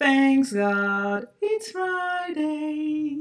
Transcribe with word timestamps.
Thanks 0.00 0.52
God, 0.52 1.28
it's 1.42 1.72
Friday. 1.72 3.16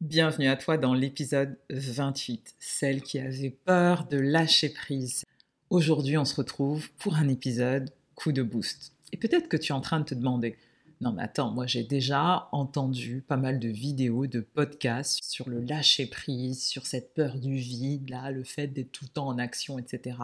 Bienvenue 0.00 0.48
à 0.48 0.56
toi 0.56 0.76
dans 0.76 0.94
l'épisode 0.94 1.56
28, 1.70 2.56
celle 2.58 3.02
qui 3.02 3.20
avait 3.20 3.50
peur 3.50 4.08
de 4.08 4.18
lâcher 4.18 4.70
prise. 4.70 5.24
Aujourd'hui, 5.70 6.18
on 6.18 6.24
se 6.24 6.34
retrouve 6.34 6.90
pour 6.98 7.14
un 7.14 7.28
épisode 7.28 7.90
coup 8.16 8.32
de 8.32 8.42
boost. 8.42 8.94
Et 9.12 9.16
peut-être 9.16 9.48
que 9.48 9.56
tu 9.56 9.70
es 9.70 9.74
en 9.76 9.80
train 9.80 10.00
de 10.00 10.04
te 10.06 10.16
demander, 10.16 10.56
non 11.00 11.12
mais 11.12 11.22
attends, 11.22 11.52
moi 11.52 11.68
j'ai 11.68 11.84
déjà 11.84 12.48
entendu 12.50 13.22
pas 13.28 13.36
mal 13.36 13.60
de 13.60 13.68
vidéos, 13.68 14.26
de 14.26 14.40
podcasts 14.40 15.22
sur 15.22 15.48
le 15.48 15.60
lâcher 15.60 16.06
prise, 16.06 16.64
sur 16.64 16.84
cette 16.84 17.14
peur 17.14 17.38
du 17.38 17.54
vide, 17.54 18.10
là, 18.10 18.32
le 18.32 18.42
fait 18.42 18.66
d'être 18.66 18.90
tout 18.90 19.04
le 19.04 19.10
temps 19.10 19.28
en 19.28 19.38
action, 19.38 19.78
etc. 19.78 20.16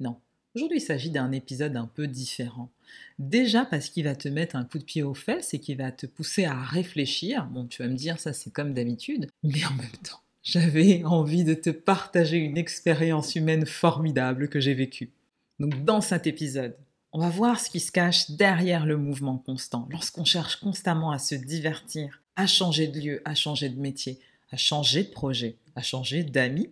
Non, 0.00 0.18
aujourd'hui 0.54 0.78
il 0.78 0.82
s'agit 0.82 1.10
d'un 1.10 1.32
épisode 1.32 1.76
un 1.76 1.86
peu 1.86 2.06
différent. 2.06 2.70
Déjà 3.18 3.64
parce 3.64 3.88
qu'il 3.88 4.04
va 4.04 4.14
te 4.14 4.28
mettre 4.28 4.56
un 4.56 4.64
coup 4.64 4.78
de 4.78 4.84
pied 4.84 5.02
aux 5.02 5.14
fesses 5.14 5.54
et 5.54 5.60
qu'il 5.60 5.76
va 5.76 5.92
te 5.92 6.06
pousser 6.06 6.44
à 6.44 6.60
réfléchir. 6.60 7.46
Bon, 7.46 7.66
tu 7.66 7.82
vas 7.82 7.88
me 7.88 7.94
dire, 7.94 8.18
ça 8.18 8.32
c'est 8.32 8.52
comme 8.52 8.74
d'habitude, 8.74 9.28
mais 9.42 9.64
en 9.64 9.74
même 9.74 9.90
temps, 10.02 10.20
j'avais 10.42 11.04
envie 11.04 11.44
de 11.44 11.54
te 11.54 11.70
partager 11.70 12.38
une 12.38 12.58
expérience 12.58 13.34
humaine 13.36 13.66
formidable 13.66 14.48
que 14.48 14.60
j'ai 14.60 14.74
vécue. 14.74 15.12
Donc 15.58 15.84
dans 15.84 16.00
cet 16.00 16.26
épisode, 16.26 16.76
on 17.12 17.20
va 17.20 17.28
voir 17.28 17.58
ce 17.58 17.70
qui 17.70 17.80
se 17.80 17.92
cache 17.92 18.30
derrière 18.30 18.86
le 18.86 18.96
mouvement 18.96 19.36
constant, 19.36 19.88
lorsqu'on 19.90 20.24
cherche 20.24 20.56
constamment 20.56 21.10
à 21.10 21.18
se 21.18 21.34
divertir, 21.34 22.22
à 22.36 22.46
changer 22.46 22.86
de 22.86 23.00
lieu, 23.00 23.22
à 23.24 23.34
changer 23.34 23.68
de 23.68 23.80
métier, 23.80 24.20
à 24.50 24.56
changer 24.56 25.04
de 25.04 25.10
projet, 25.10 25.56
à 25.74 25.82
changer 25.82 26.22
d'amis. 26.22 26.70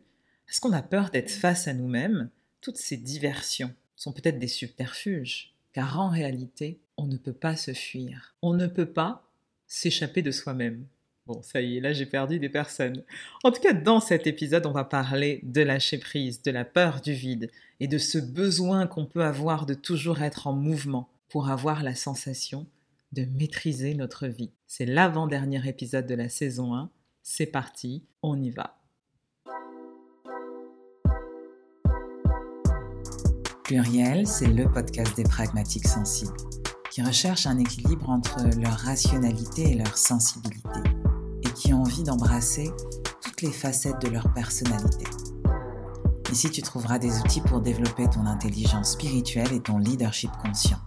Est-ce 0.49 0.61
qu'on 0.61 0.73
a 0.73 0.83
peur 0.83 1.11
d'être 1.11 1.31
face 1.31 1.69
à 1.69 1.75
nous-mêmes? 1.75 2.31
Toutes 2.61 2.77
ces 2.77 2.97
diversions 2.97 3.75
sont 3.97 4.13
peut-être 4.13 4.39
des 4.39 4.49
subterfuges, 4.49 5.55
car 5.73 6.01
en 6.01 6.09
réalité, 6.09 6.81
on 6.97 7.07
ne 7.07 7.17
peut 7.17 7.33
pas 7.33 7.57
se 7.57 7.73
fuir. 7.73 8.35
On 8.43 8.55
ne 8.55 8.67
peut 8.67 8.91
pas 8.91 9.25
s'échapper 9.67 10.23
de 10.23 10.31
soi-même. 10.31 10.87
Bon, 11.27 11.43
ça 11.43 11.61
y 11.61 11.77
est, 11.77 11.81
là 11.81 11.93
j'ai 11.93 12.07
perdu 12.07 12.39
des 12.39 12.49
personnes. 12.49 13.05
En 13.45 13.53
tout 13.53 13.61
cas, 13.61 13.75
dans 13.75 14.01
cet 14.01 14.27
épisode, 14.27 14.65
on 14.65 14.73
va 14.73 14.85
parler 14.85 15.41
de 15.43 15.61
lâcher 15.61 15.99
prise, 15.99 16.43
de 16.43 16.51
la 16.51 16.65
peur 16.65 17.03
du 17.03 17.13
vide 17.13 17.51
et 17.81 17.87
de 17.87 17.99
ce 17.99 18.19
besoin 18.19 18.87
qu'on 18.87 19.05
peut 19.05 19.23
avoir 19.23 19.67
de 19.67 19.75
toujours 19.75 20.23
être 20.23 20.47
en 20.47 20.55
mouvement 20.55 21.11
pour 21.29 21.51
avoir 21.51 21.83
la 21.83 21.95
sensation 21.95 22.67
de 23.13 23.27
maîtriser 23.39 23.95
notre 23.95 24.27
vie. 24.27 24.51
C'est 24.67 24.87
l'avant-dernier 24.87 25.67
épisode 25.69 26.07
de 26.07 26.15
la 26.15 26.29
saison 26.29 26.75
1. 26.75 26.91
C'est 27.23 27.47
parti, 27.47 28.05
on 28.23 28.41
y 28.43 28.51
va. 28.51 28.78
Pluriel, 33.69 34.27
c'est 34.27 34.47
le 34.47 34.67
podcast 34.67 35.15
des 35.15 35.25
pragmatiques 35.25 35.87
sensibles 35.87 36.33
qui 36.91 37.03
recherchent 37.03 37.47
un 37.47 37.59
équilibre 37.59 38.09
entre 38.09 38.39
leur 38.59 38.73
rationalité 38.73 39.73
et 39.73 39.75
leur 39.75 39.99
sensibilité 39.99 40.81
qui 41.59 41.75
ont 41.75 41.83
envie 41.83 42.03
d'embrasser 42.03 42.71
toutes 43.21 43.43
les 43.43 43.53
facettes 43.53 44.01
de 44.01 44.09
leur 44.09 44.33
personnalité. 44.33 45.05
Ici, 46.33 46.51
tu 46.51 46.63
trouveras 46.63 46.99
des 46.99 47.21
outils 47.21 47.43
pour 47.43 47.61
développer 47.61 48.09
ton 48.09 48.25
intelligence 48.25 48.93
spirituelle 48.93 49.53
et 49.53 49.61
ton 49.61 49.77
leadership 49.77 50.31
conscient. 50.43 50.79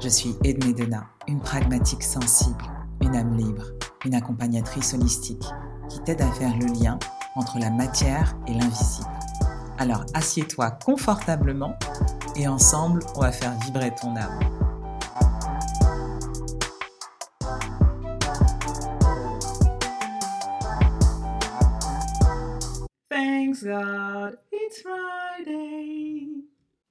Je 0.00 0.08
suis 0.10 0.36
Edmé 0.44 0.74
Dena, 0.74 1.06
une 1.28 1.40
pragmatique 1.40 2.02
sensible, 2.02 2.64
une 3.00 3.16
âme 3.16 3.38
libre, 3.38 3.64
une 4.04 4.14
accompagnatrice 4.14 4.92
holistique 4.92 5.46
qui 5.88 6.00
t'aide 6.00 6.20
à 6.20 6.30
faire 6.32 6.54
le 6.58 6.66
lien 6.66 6.98
entre 7.36 7.58
la 7.58 7.70
matière 7.70 8.36
et 8.48 8.52
l'invisible. 8.52 9.08
Alors 9.78 10.06
assieds-toi 10.14 10.70
confortablement 10.70 11.76
et 12.36 12.46
ensemble, 12.48 13.00
on 13.16 13.20
va 13.20 13.32
faire 13.32 13.58
vibrer 13.60 13.92
ton 13.94 14.14
âme. 14.16 14.38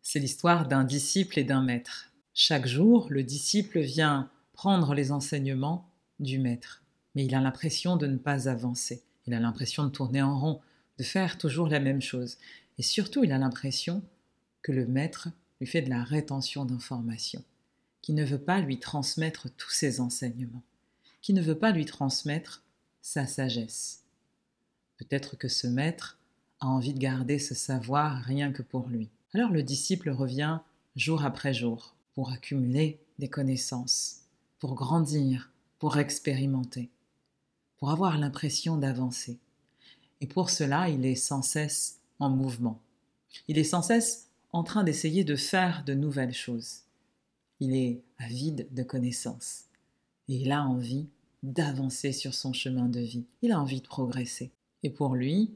C'est 0.02 0.20
l'histoire 0.20 0.68
d'un 0.68 0.84
disciple 0.84 1.40
et 1.40 1.44
d'un 1.44 1.62
maître. 1.62 2.12
Chaque 2.34 2.68
jour, 2.68 3.08
le 3.10 3.24
disciple 3.24 3.80
vient 3.80 4.30
prendre 4.54 4.94
les 4.94 5.12
enseignements 5.12 5.90
du 6.20 6.40
maître, 6.40 6.84
mais 7.16 7.26
il 7.26 7.36
a 7.36 7.42
l'impression 7.42 7.98
de 7.98 8.08
ne 8.08 8.18
pas 8.18 8.48
avancer. 8.50 9.04
Il 9.28 9.34
a 9.34 9.40
l'impression 9.40 9.86
de 9.86 9.90
tourner 9.90 10.22
en 10.22 10.40
rond, 10.40 10.62
de 10.98 11.04
faire 11.04 11.38
toujours 11.38 11.68
la 11.68 11.80
même 11.80 12.02
chose. 12.02 12.38
Et 12.78 12.84
surtout, 12.84 13.24
il 13.24 13.32
a 13.32 13.38
l'impression 13.38 14.04
que 14.62 14.72
le 14.72 14.88
maître 14.88 15.30
lui 15.60 15.68
fait 15.68 15.82
de 15.82 15.90
la 15.90 16.04
rétention 16.04 16.66
d'informations, 16.66 17.44
qui 18.02 18.14
ne 18.14 18.26
veut 18.26 18.42
pas 18.42 18.62
lui 18.62 18.80
transmettre 18.80 19.50
tous 19.56 19.72
ses 19.72 20.00
enseignements, 20.00 20.64
qui 21.22 21.34
ne 21.34 21.42
veut 21.42 21.58
pas 21.58 21.72
lui 21.72 21.86
transmettre 21.86 22.64
sa 23.02 23.28
sagesse. 23.28 24.04
Peut-être 24.98 25.36
que 25.36 25.48
ce 25.48 25.68
maître 25.68 26.18
a 26.60 26.68
envie 26.68 26.94
de 26.94 27.00
garder 27.00 27.40
ce 27.40 27.56
savoir 27.56 28.22
rien 28.24 28.52
que 28.52 28.62
pour 28.62 28.88
lui. 28.88 29.10
Alors 29.34 29.52
le 29.52 29.64
disciple 29.64 30.10
revient 30.10 30.60
jour 30.96 31.26
après 31.26 31.54
jour 31.54 31.96
pour 32.14 32.32
accumuler 32.32 33.00
des 33.20 33.30
connaissances, 33.30 34.22
pour 34.60 34.76
grandir, 34.76 35.52
pour 35.80 35.98
expérimenter, 35.98 36.90
pour 37.78 37.92
avoir 37.92 38.18
l'impression 38.18 38.78
d'avancer. 38.78 39.40
Et 40.22 40.28
pour 40.28 40.50
cela, 40.50 40.88
il 40.88 41.06
est 41.06 41.16
sans 41.16 41.42
cesse 41.42 42.00
en 42.24 42.30
mouvement. 42.30 42.82
Il 43.48 43.58
est 43.58 43.64
sans 43.64 43.82
cesse 43.82 44.30
en 44.52 44.64
train 44.64 44.84
d'essayer 44.84 45.24
de 45.24 45.36
faire 45.36 45.84
de 45.86 45.94
nouvelles 45.94 46.34
choses. 46.34 46.82
Il 47.60 47.76
est 47.76 48.02
avide 48.18 48.68
de 48.72 48.84
connaissances. 48.84 49.66
Et 50.30 50.36
il 50.36 50.52
a 50.52 50.64
envie 50.64 51.08
d'avancer 51.42 52.12
sur 52.12 52.34
son 52.34 52.54
chemin 52.54 52.88
de 52.88 53.00
vie. 53.00 53.26
Il 53.42 53.52
a 53.52 53.60
envie 53.60 53.82
de 53.82 53.88
progresser. 53.88 54.52
Et 54.84 54.90
pour 54.90 55.16
lui, 55.16 55.52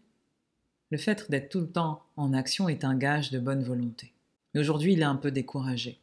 le 0.89 0.97
fait 0.97 1.29
d'être 1.29 1.50
tout 1.50 1.61
le 1.61 1.72
temps 1.72 2.03
en 2.16 2.33
action 2.33 2.69
est 2.69 2.83
un 2.83 2.97
gage 2.97 3.31
de 3.31 3.39
bonne 3.39 3.63
volonté. 3.63 4.13
Mais 4.53 4.59
aujourd'hui, 4.59 4.94
il 4.94 5.01
est 5.01 5.06
un 5.06 5.16
peu 5.16 5.31
découragé. 5.31 6.00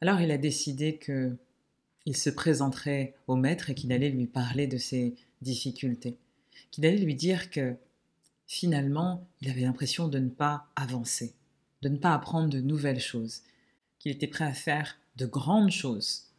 Alors 0.00 0.20
il 0.20 0.30
a 0.30 0.38
décidé 0.38 0.96
que 0.96 1.36
il 2.06 2.16
se 2.16 2.28
présenterait 2.28 3.14
au 3.26 3.36
maître 3.36 3.70
et 3.70 3.74
qu'il 3.74 3.92
allait 3.92 4.10
lui 4.10 4.26
parler 4.26 4.66
de 4.66 4.76
ses 4.76 5.14
difficultés, 5.40 6.18
qu'il 6.70 6.84
allait 6.84 6.98
lui 6.98 7.14
dire 7.14 7.50
que 7.50 7.74
finalement, 8.46 9.26
il 9.40 9.50
avait 9.50 9.62
l'impression 9.62 10.08
de 10.08 10.18
ne 10.18 10.28
pas 10.28 10.68
avancer, 10.76 11.34
de 11.82 11.88
ne 11.88 11.96
pas 11.96 12.14
apprendre 12.14 12.48
de 12.48 12.60
nouvelles 12.60 13.00
choses, 13.00 13.42
qu'il 13.98 14.12
était 14.12 14.26
prêt 14.26 14.44
à 14.44 14.54
faire 14.54 14.96
de 15.16 15.26
grandes 15.26 15.70
choses 15.70 16.30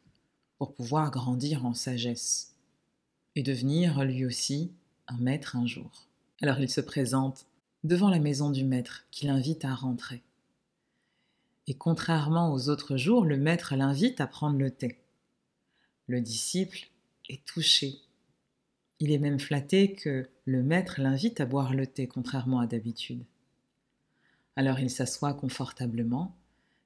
pour 0.58 0.74
pouvoir 0.74 1.12
grandir 1.12 1.66
en 1.66 1.74
sagesse 1.74 2.54
et 3.36 3.44
devenir 3.44 4.04
lui 4.04 4.26
aussi 4.26 4.72
un 5.08 5.18
maître 5.18 5.56
un 5.56 5.68
jour. 5.68 6.08
Alors 6.42 6.60
il 6.60 6.70
se 6.70 6.82
présente 6.82 7.46
devant 7.84 8.10
la 8.10 8.20
maison 8.20 8.50
du 8.50 8.64
maître 8.64 9.06
qui 9.12 9.28
l'invite 9.28 9.66
à 9.66 9.74
rentrer. 9.74 10.24
Et 11.68 11.74
contrairement 11.74 12.54
aux 12.54 12.70
autres 12.70 12.98
jours, 12.98 13.26
le 13.26 13.38
maître 13.38 13.76
l'invite 13.76 14.22
à 14.22 14.28
prendre 14.28 14.58
le 14.58 14.72
thé. 14.72 15.00
Le 16.08 16.22
disciple 16.22 16.88
est 17.30 17.44
touché. 17.46 18.00
Il 19.06 19.12
est 19.12 19.20
même 19.20 19.40
flatté 19.40 19.94
que 19.94 20.28
le 20.46 20.64
maître 20.64 21.00
l'invite 21.00 21.40
à 21.40 21.46
boire 21.46 21.76
le 21.76 21.86
thé, 21.86 22.08
contrairement 22.08 22.60
à 22.60 22.66
d'habitude. 22.66 23.24
Alors 24.56 24.80
il 24.80 24.90
s'assoit 24.90 25.36
confortablement 25.36 26.36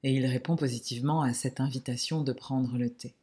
et 0.02 0.12
il 0.12 0.26
répond 0.26 0.54
positivement 0.54 1.22
à 1.22 1.32
cette 1.32 1.60
invitation 1.60 2.22
de 2.22 2.34
prendre 2.34 2.76
le 2.76 2.90
thé. 2.90 3.14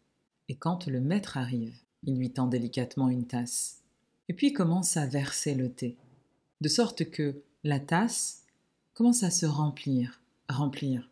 Et 0.49 0.55
quand 0.55 0.87
le 0.87 0.99
maître 0.99 1.37
arrive, 1.37 1.77
il 2.01 2.17
lui 2.17 2.31
tend 2.31 2.47
délicatement 2.47 3.07
une 3.07 3.27
tasse, 3.27 3.83
et 4.29 4.33
puis 4.33 4.51
commence 4.51 4.97
à 4.97 5.05
verser 5.05 5.53
le 5.53 5.69
thé, 5.69 5.95
de 6.61 6.67
sorte 6.67 7.07
que 7.11 7.43
la 7.63 7.79
tasse 7.79 8.45
commence 8.95 9.21
à 9.21 9.29
se 9.29 9.45
remplir, 9.45 10.21
remplir, 10.49 11.07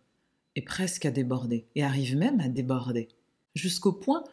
et 0.56 0.63
presque 0.63 1.06
à 1.06 1.12
déborder, 1.12 1.68
et 1.75 1.84
arrive 1.84 2.18
même 2.18 2.40
à 2.40 2.47
déborder, 2.50 3.09
jusqu'au 3.53 3.91
point 3.91 4.24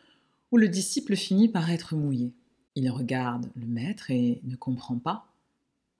où 0.53 0.57
le 0.57 0.69
disciple 0.69 1.17
finit 1.17 1.49
par 1.51 1.71
être 1.71 1.95
mouillé. 1.95 2.33
Il 2.75 2.91
regarde 2.91 3.51
le 3.55 3.67
maître 3.67 4.11
et 4.11 4.41
ne 4.45 4.57
comprend 4.57 4.99
pas, 4.99 5.27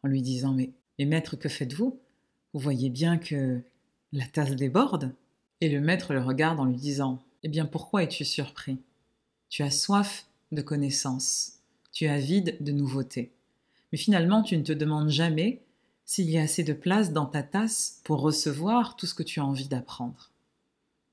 en 0.03 0.09
lui 0.09 0.23
disant 0.23 0.53
Mais, 0.53 0.71
mais 0.99 1.05
maître, 1.05 1.37
que 1.37 1.49
faites-vous? 1.49 1.99
Vous 2.53 2.61
voyez 2.61 2.91
bien 2.91 3.19
que 3.19 3.61
la 4.13 4.27
tasse 4.27 4.57
déborde 4.57 5.15
Et 5.61 5.69
le 5.69 5.81
maître 5.81 6.13
le 6.13 6.23
regarde 6.23 6.61
en 6.61 6.65
lui 6.65 6.77
disant 6.77 7.23
Eh 7.43 7.49
bien, 7.49 7.67
pourquoi 7.67 8.03
es-tu 8.03 8.25
surpris? 8.25 8.79
Tu 9.49 9.63
as 9.63 9.71
soif 9.71 10.27
de 10.51 10.63
connaissances, 10.63 11.59
tu 11.93 12.07
as 12.07 12.19
vide 12.19 12.57
de 12.61 12.73
nouveautés. 12.73 13.33
Mais 13.91 13.99
finalement, 13.99 14.43
tu 14.43 14.57
ne 14.57 14.63
te 14.63 14.73
demandes 14.73 15.11
jamais 15.11 15.61
s'il 16.05 16.31
y 16.31 16.39
a 16.39 16.43
assez 16.43 16.65
de 16.65 16.73
place 16.73 17.13
dans 17.13 17.27
ta 17.27 17.43
tasse 17.43 18.01
pour 18.05 18.21
recevoir 18.21 18.97
tout 18.97 19.07
ce 19.07 19.15
que 19.15 19.23
tu 19.23 19.41
as 19.41 19.45
envie 19.45 19.69
d'apprendre. 19.69 20.31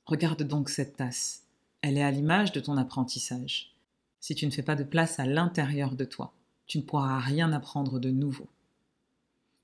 Regarde 0.06 0.44
donc 0.44 0.70
cette 0.70 0.98
tasse. 0.98 1.44
Elle 1.82 1.98
est 1.98 2.04
à 2.04 2.12
l'image 2.12 2.52
de 2.52 2.60
ton 2.60 2.78
apprentissage. 2.78 3.74
Si 4.20 4.36
tu 4.36 4.46
ne 4.46 4.52
fais 4.52 4.64
pas 4.64 4.76
de 4.76 4.84
place 4.84 5.20
à 5.20 5.26
l'intérieur 5.26 5.96
de 5.96 6.06
toi, 6.06 6.34
tu 6.68 6.78
ne 6.78 6.84
pourras 6.84 7.20
rien 7.20 7.54
apprendre 7.54 8.00
de 8.00 8.10
nouveau. 8.10 8.48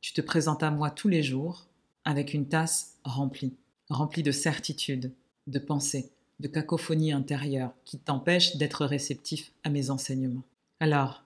Tu 0.02 0.13
te 0.13 0.22
présentes 0.22 0.63
à 0.63 0.72
moi 0.72 0.92
tous 0.92 1.07
les 1.07 1.24
jours 1.24 1.68
avec 2.06 2.34
une 2.34 2.48
tasse 2.48 2.98
remplie, 3.04 3.54
remplie 3.90 4.24
de 4.24 4.31
certitudes, 4.31 5.12
de 5.48 5.60
pensées, 5.60 6.12
de 6.40 6.48
cacophonie 6.48 7.12
intérieure 7.12 7.74
qui 7.84 7.98
t'empêche 7.98 8.56
d'être 8.57 8.86
réceptif 8.86 9.52
à 9.63 9.69
mes 9.69 9.90
enseignements. 9.90 10.44
Alors, 10.80 11.24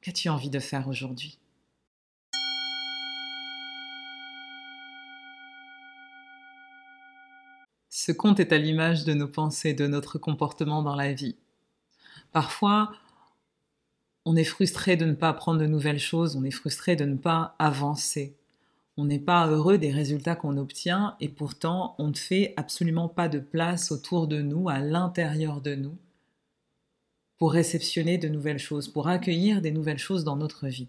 qu'as-tu 0.00 0.28
envie 0.28 0.50
de 0.50 0.58
faire 0.58 0.88
aujourd'hui? 0.88 1.38
Ce 7.88 8.12
conte 8.12 8.40
est 8.40 8.52
à 8.52 8.58
l'image 8.58 9.04
de 9.04 9.12
nos 9.12 9.28
pensées, 9.28 9.74
de 9.74 9.86
notre 9.86 10.18
comportement 10.18 10.82
dans 10.82 10.96
la 10.96 11.12
vie. 11.12 11.36
Parfois, 12.32 12.92
on 14.24 14.36
est 14.36 14.44
frustré 14.44 14.96
de 14.96 15.04
ne 15.04 15.14
pas 15.14 15.30
apprendre 15.30 15.60
de 15.60 15.66
nouvelles 15.66 15.98
choses, 15.98 16.36
on 16.36 16.44
est 16.44 16.50
frustré 16.50 16.96
de 16.96 17.04
ne 17.04 17.16
pas 17.16 17.54
avancer. 17.58 18.36
On 18.96 19.04
n'est 19.04 19.18
pas 19.18 19.46
heureux 19.46 19.78
des 19.78 19.90
résultats 19.90 20.36
qu'on 20.36 20.58
obtient 20.58 21.16
et 21.20 21.28
pourtant 21.28 21.94
on 21.98 22.08
ne 22.08 22.16
fait 22.16 22.52
absolument 22.56 23.08
pas 23.08 23.28
de 23.28 23.38
place 23.38 23.92
autour 23.92 24.26
de 24.26 24.42
nous, 24.42 24.68
à 24.68 24.78
l'intérieur 24.78 25.60
de 25.60 25.74
nous, 25.74 25.96
pour 27.38 27.52
réceptionner 27.52 28.18
de 28.18 28.28
nouvelles 28.28 28.58
choses, 28.58 28.88
pour 28.88 29.08
accueillir 29.08 29.62
des 29.62 29.72
nouvelles 29.72 29.98
choses 29.98 30.24
dans 30.24 30.36
notre 30.36 30.68
vie. 30.68 30.88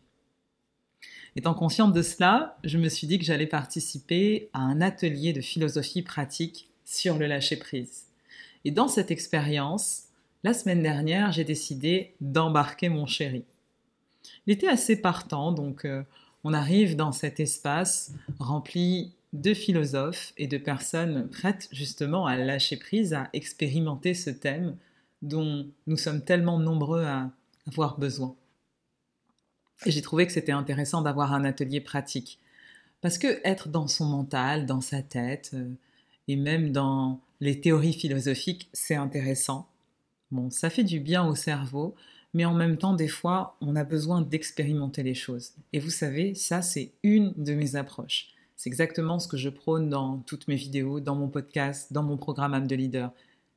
Étant 1.37 1.53
consciente 1.53 1.93
de 1.93 2.01
cela, 2.01 2.57
je 2.65 2.77
me 2.77 2.89
suis 2.89 3.07
dit 3.07 3.17
que 3.17 3.23
j'allais 3.23 3.47
participer 3.47 4.49
à 4.51 4.59
un 4.59 4.81
atelier 4.81 5.31
de 5.31 5.39
philosophie 5.39 6.01
pratique 6.01 6.69
sur 6.83 7.17
le 7.17 7.27
lâcher-prise. 7.27 8.07
Et 8.65 8.71
dans 8.71 8.89
cette 8.89 9.11
expérience, 9.11 10.09
la 10.43 10.53
semaine 10.53 10.81
dernière, 10.81 11.31
j'ai 11.31 11.43
décidé 11.43 12.15
d'embarquer 12.19 12.89
mon 12.89 13.05
chéri. 13.05 13.45
Il 14.47 14.53
était 14.53 14.67
assez 14.67 14.95
partant, 14.95 15.51
donc 15.51 15.85
euh, 15.85 16.03
on 16.43 16.53
arrive 16.53 16.95
dans 16.95 17.11
cet 17.11 17.39
espace 17.39 18.11
rempli 18.39 19.13
de 19.33 19.53
philosophes 19.53 20.33
et 20.37 20.47
de 20.47 20.57
personnes 20.57 21.29
prêtes 21.29 21.69
justement 21.71 22.25
à 22.25 22.35
lâcher 22.35 22.77
prise, 22.77 23.13
à 23.13 23.29
expérimenter 23.33 24.13
ce 24.13 24.29
thème 24.29 24.75
dont 25.21 25.67
nous 25.87 25.97
sommes 25.97 26.23
tellement 26.23 26.59
nombreux 26.59 27.03
à 27.05 27.29
avoir 27.67 27.99
besoin. 27.99 28.35
Et 29.85 29.91
j'ai 29.91 30.01
trouvé 30.01 30.25
que 30.25 30.33
c'était 30.33 30.51
intéressant 30.51 31.01
d'avoir 31.01 31.33
un 31.33 31.45
atelier 31.45 31.81
pratique. 31.81 32.39
Parce 33.01 33.17
que 33.17 33.39
être 33.43 33.67
dans 33.67 33.87
son 33.87 34.05
mental, 34.05 34.65
dans 34.65 34.81
sa 34.81 35.01
tête, 35.01 35.51
euh, 35.53 35.69
et 36.27 36.35
même 36.35 36.71
dans 36.71 37.19
les 37.39 37.59
théories 37.59 37.93
philosophiques, 37.93 38.69
c'est 38.73 38.95
intéressant. 38.95 39.67
Bon, 40.31 40.49
ça 40.49 40.69
fait 40.69 40.83
du 40.83 40.99
bien 40.99 41.27
au 41.27 41.35
cerveau, 41.35 41.93
mais 42.33 42.45
en 42.45 42.53
même 42.53 42.77
temps, 42.77 42.93
des 42.93 43.09
fois, 43.09 43.57
on 43.59 43.75
a 43.75 43.83
besoin 43.83 44.21
d'expérimenter 44.21 45.03
les 45.03 45.13
choses. 45.13 45.51
Et 45.73 45.79
vous 45.79 45.89
savez, 45.89 46.33
ça, 46.35 46.61
c'est 46.61 46.93
une 47.03 47.33
de 47.35 47.53
mes 47.53 47.75
approches. 47.75 48.29
C'est 48.55 48.69
exactement 48.69 49.19
ce 49.19 49.27
que 49.27 49.37
je 49.37 49.49
prône 49.49 49.89
dans 49.89 50.19
toutes 50.19 50.47
mes 50.47 50.55
vidéos, 50.55 50.99
dans 50.99 51.15
mon 51.15 51.27
podcast, 51.27 51.91
dans 51.91 52.03
mon 52.03 52.15
programme 52.15 52.53
âme 52.53 52.67
de 52.67 52.75
leader. 52.75 53.11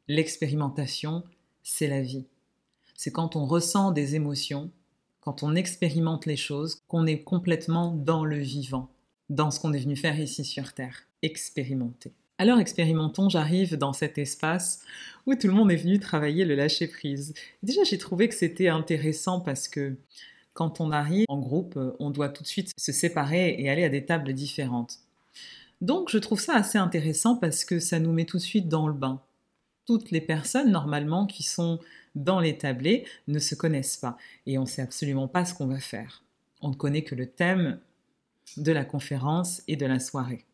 L'expérimentation, 0.09 1.23
c'est 1.63 1.87
la 1.87 2.03
vie. 2.03 2.25
C'est 2.95 3.13
quand 3.13 3.37
on 3.37 3.47
ressent 3.47 3.93
des 3.93 4.17
émotions, 4.17 4.71
quand 5.21 5.43
on 5.43 5.55
expérimente 5.55 6.27
les 6.27 6.37
choses, 6.37 6.83
qu'on 6.89 7.07
est 7.07 7.23
complètement 7.23 7.93
dans 7.93 8.25
le 8.25 8.39
vivant, 8.39 8.91
dans 9.31 9.51
ce 9.51 9.61
qu'on 9.61 9.73
est 9.73 9.79
venu 9.79 9.97
faire 9.97 10.19
ici 10.19 10.45
sur 10.45 10.73
Terre. 10.73 11.05
Expérimenter. 11.23 12.13
Alors 12.39 12.59
expérimentons, 12.59 13.29
j'arrive 13.29 13.77
dans 13.77 13.93
cet 13.93 14.19
espace 14.19 14.81
où 15.27 15.35
tout 15.37 15.47
le 15.47 15.53
monde 15.53 15.71
est 15.71 15.77
venu 15.77 16.01
travailler 16.01 16.45
le 16.45 16.57
lâcher-prise. 16.57 17.33
Déjà, 17.63 17.85
j'ai 17.85 17.97
trouvé 17.97 18.29
que 18.29 18.35
c'était 18.35 18.69
intéressant 18.69 19.41
parce 19.41 19.69
que 19.69 19.97
quand 20.53 20.81
on 20.81 20.91
arrive 20.91 21.27
en 21.29 21.39
groupe, 21.39 21.79
on 22.01 22.11
doit 22.11 22.29
tout 22.29 22.43
de 22.43 22.49
suite 22.49 22.73
se 22.77 22.93
séparer 22.93 23.55
et 23.59 23.71
aller 23.71 23.85
à 23.85 23.89
des 23.89 24.05
tables 24.05 24.33
différentes. 24.33 24.99
Donc 25.81 26.11
je 26.11 26.19
trouve 26.19 26.41
ça 26.41 26.57
assez 26.57 26.79
intéressant 26.79 27.37
parce 27.37 27.65
que 27.65 27.79
ça 27.79 28.01
nous 28.01 28.13
met 28.13 28.25
tout 28.25 28.39
de 28.39 28.43
suite 28.43 28.69
dans 28.69 28.89
le 28.89 28.95
bain. 28.95 29.21
Toutes 29.87 30.11
les 30.11 30.21
personnes 30.21 30.71
normalement 30.71 31.27
qui 31.27 31.43
sont 31.43 31.79
dans 32.15 32.41
les 32.41 32.59
tablés 32.59 33.05
ne 33.29 33.39
se 33.39 33.55
connaissent 33.55 33.97
pas 33.97 34.17
et 34.47 34.59
on 34.59 34.63
ne 34.63 34.67
sait 34.67 34.83
absolument 34.83 35.29
pas 35.29 35.45
ce 35.45 35.55
qu'on 35.55 35.67
va 35.67 35.79
faire. 35.79 36.23
On 36.63 36.71
ne 36.71 36.75
connaît 36.75 37.03
que 37.05 37.15
le 37.15 37.27
thème 37.27 37.79
de 38.57 38.73
la 38.73 38.85
conférence 38.85 39.63
et 39.69 39.77
de 39.77 39.87
la 39.87 40.01
soirée. 40.01 40.45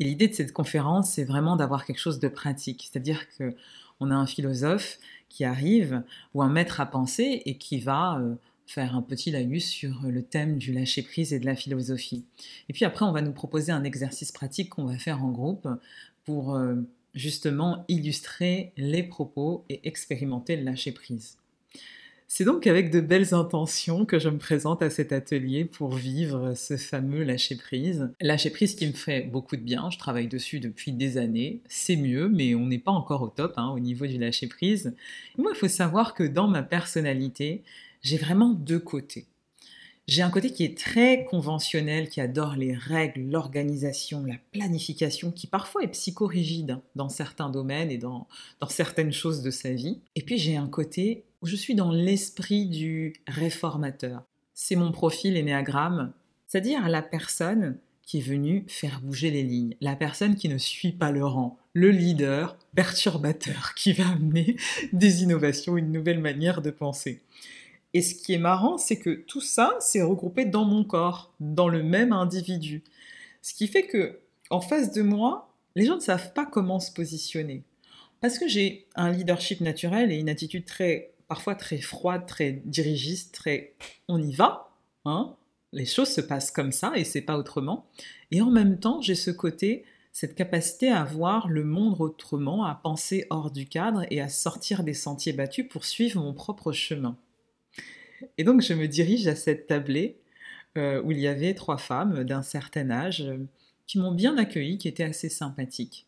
Et 0.00 0.04
l'idée 0.04 0.28
de 0.28 0.34
cette 0.34 0.52
conférence, 0.52 1.12
c'est 1.12 1.24
vraiment 1.24 1.56
d'avoir 1.56 1.84
quelque 1.84 1.98
chose 1.98 2.20
de 2.20 2.28
pratique. 2.28 2.88
C'est-à-dire 2.90 3.26
qu'on 3.36 4.10
a 4.10 4.14
un 4.14 4.26
philosophe 4.26 4.98
qui 5.28 5.44
arrive, 5.44 6.02
ou 6.34 6.42
un 6.42 6.48
maître 6.48 6.80
à 6.80 6.86
penser, 6.86 7.42
et 7.44 7.56
qui 7.56 7.80
va 7.80 8.18
euh, 8.18 8.34
faire 8.66 8.96
un 8.96 9.02
petit 9.02 9.30
laïus 9.30 9.66
sur 9.66 10.02
le 10.04 10.22
thème 10.22 10.58
du 10.58 10.72
lâcher-prise 10.72 11.32
et 11.32 11.40
de 11.40 11.46
la 11.46 11.54
philosophie. 11.54 12.24
Et 12.68 12.72
puis 12.72 12.84
après, 12.84 13.04
on 13.04 13.12
va 13.12 13.22
nous 13.22 13.32
proposer 13.32 13.72
un 13.72 13.84
exercice 13.84 14.32
pratique 14.32 14.70
qu'on 14.70 14.84
va 14.84 14.98
faire 14.98 15.24
en 15.24 15.30
groupe 15.30 15.68
pour 16.24 16.54
euh, 16.54 16.74
justement 17.14 17.84
illustrer 17.88 18.72
les 18.76 19.02
propos 19.02 19.64
et 19.68 19.86
expérimenter 19.88 20.56
le 20.56 20.64
lâcher-prise. 20.64 21.38
C'est 22.28 22.44
donc 22.44 22.66
avec 22.66 22.90
de 22.90 23.00
belles 23.00 23.34
intentions 23.34 24.04
que 24.04 24.18
je 24.18 24.28
me 24.28 24.38
présente 24.38 24.82
à 24.82 24.90
cet 24.90 25.12
atelier 25.12 25.64
pour 25.64 25.94
vivre 25.94 26.54
ce 26.54 26.76
fameux 26.76 27.22
lâcher-prise. 27.22 28.10
Lâcher-prise 28.20 28.74
qui 28.74 28.88
me 28.88 28.92
fait 28.92 29.22
beaucoup 29.22 29.56
de 29.56 29.62
bien, 29.62 29.90
je 29.90 29.98
travaille 29.98 30.26
dessus 30.26 30.58
depuis 30.58 30.90
des 30.90 31.18
années, 31.18 31.60
c'est 31.68 31.94
mieux, 31.94 32.28
mais 32.28 32.56
on 32.56 32.66
n'est 32.66 32.80
pas 32.80 32.90
encore 32.90 33.22
au 33.22 33.28
top 33.28 33.54
hein, 33.56 33.68
au 33.68 33.78
niveau 33.78 34.06
du 34.06 34.18
lâcher-prise. 34.18 34.96
Moi, 35.38 35.52
il 35.54 35.58
faut 35.58 35.68
savoir 35.68 36.14
que 36.14 36.24
dans 36.24 36.48
ma 36.48 36.64
personnalité, 36.64 37.62
j'ai 38.02 38.16
vraiment 38.16 38.50
deux 38.50 38.80
côtés. 38.80 39.26
J'ai 40.08 40.22
un 40.22 40.30
côté 40.30 40.52
qui 40.52 40.62
est 40.64 40.78
très 40.78 41.24
conventionnel, 41.24 42.08
qui 42.08 42.20
adore 42.20 42.54
les 42.54 42.74
règles, 42.74 43.22
l'organisation, 43.22 44.24
la 44.24 44.36
planification, 44.52 45.32
qui 45.32 45.46
parfois 45.46 45.82
est 45.82 45.88
psychorigide 45.88 46.78
dans 46.96 47.08
certains 47.08 47.50
domaines 47.50 47.90
et 47.90 47.98
dans 47.98 48.28
certaines 48.68 49.12
choses 49.12 49.42
de 49.42 49.50
sa 49.50 49.72
vie. 49.72 50.00
Et 50.16 50.22
puis 50.22 50.38
j'ai 50.38 50.56
un 50.56 50.68
côté 50.68 51.24
je 51.42 51.56
suis 51.56 51.74
dans 51.74 51.90
l'esprit 51.90 52.66
du 52.66 53.14
réformateur. 53.26 54.22
C'est 54.54 54.76
mon 54.76 54.92
profil 54.92 55.36
énéagramme, 55.36 56.12
c'est-à-dire 56.46 56.88
la 56.88 57.02
personne 57.02 57.78
qui 58.02 58.18
est 58.18 58.22
venue 58.22 58.64
faire 58.68 59.00
bouger 59.00 59.30
les 59.30 59.42
lignes, 59.42 59.74
la 59.80 59.96
personne 59.96 60.36
qui 60.36 60.48
ne 60.48 60.58
suit 60.58 60.92
pas 60.92 61.10
le 61.10 61.24
rang, 61.24 61.58
le 61.74 61.90
leader 61.90 62.56
perturbateur 62.74 63.74
qui 63.76 63.92
va 63.92 64.08
amener 64.08 64.56
des 64.92 65.22
innovations, 65.22 65.76
une 65.76 65.92
nouvelle 65.92 66.20
manière 66.20 66.62
de 66.62 66.70
penser. 66.70 67.22
Et 67.94 68.02
ce 68.02 68.14
qui 68.14 68.32
est 68.32 68.38
marrant, 68.38 68.78
c'est 68.78 68.98
que 68.98 69.10
tout 69.10 69.40
ça 69.40 69.76
s'est 69.80 70.02
regroupé 70.02 70.44
dans 70.44 70.64
mon 70.64 70.84
corps, 70.84 71.32
dans 71.40 71.68
le 71.68 71.82
même 71.82 72.12
individu. 72.12 72.82
Ce 73.42 73.54
qui 73.54 73.66
fait 73.68 73.86
que, 73.86 74.18
en 74.50 74.60
face 74.60 74.92
de 74.92 75.02
moi, 75.02 75.52
les 75.74 75.86
gens 75.86 75.96
ne 75.96 76.00
savent 76.00 76.32
pas 76.32 76.46
comment 76.46 76.78
se 76.78 76.92
positionner. 76.92 77.62
Parce 78.20 78.38
que 78.38 78.48
j'ai 78.48 78.86
un 78.94 79.10
leadership 79.10 79.60
naturel 79.60 80.12
et 80.12 80.16
une 80.16 80.28
attitude 80.28 80.64
très 80.64 81.12
parfois 81.28 81.54
très 81.54 81.78
froide, 81.78 82.26
très 82.26 82.52
dirigiste, 82.64 83.34
très 83.34 83.74
on 84.08 84.22
y 84.22 84.32
va, 84.32 84.70
hein 85.04 85.36
les 85.72 85.84
choses 85.84 86.08
se 86.08 86.20
passent 86.20 86.50
comme 86.50 86.72
ça 86.72 86.92
et 86.96 87.04
c'est 87.04 87.20
pas 87.20 87.36
autrement. 87.36 87.86
Et 88.30 88.40
en 88.40 88.50
même 88.50 88.78
temps, 88.78 89.00
j'ai 89.02 89.14
ce 89.14 89.30
côté, 89.30 89.84
cette 90.10 90.34
capacité 90.34 90.88
à 90.88 91.04
voir 91.04 91.48
le 91.48 91.64
monde 91.64 92.00
autrement, 92.00 92.64
à 92.64 92.74
penser 92.74 93.26
hors 93.30 93.50
du 93.50 93.66
cadre 93.66 94.04
et 94.10 94.20
à 94.20 94.28
sortir 94.28 94.84
des 94.84 94.94
sentiers 94.94 95.34
battus 95.34 95.66
pour 95.68 95.84
suivre 95.84 96.20
mon 96.20 96.32
propre 96.32 96.72
chemin. 96.72 97.16
Et 98.38 98.44
donc 98.44 98.62
je 98.62 98.72
me 98.72 98.88
dirige 98.88 99.26
à 99.26 99.36
cette 99.36 99.66
tablée 99.66 100.18
euh, 100.78 101.02
où 101.02 101.12
il 101.12 101.18
y 101.18 101.26
avait 101.26 101.54
trois 101.54 101.76
femmes 101.76 102.24
d'un 102.24 102.42
certain 102.42 102.90
âge 102.90 103.20
euh, 103.20 103.46
qui 103.86 103.98
m'ont 103.98 104.12
bien 104.12 104.38
accueilli, 104.38 104.78
qui 104.78 104.88
étaient 104.88 105.04
assez 105.04 105.28
sympathiques. 105.28 106.06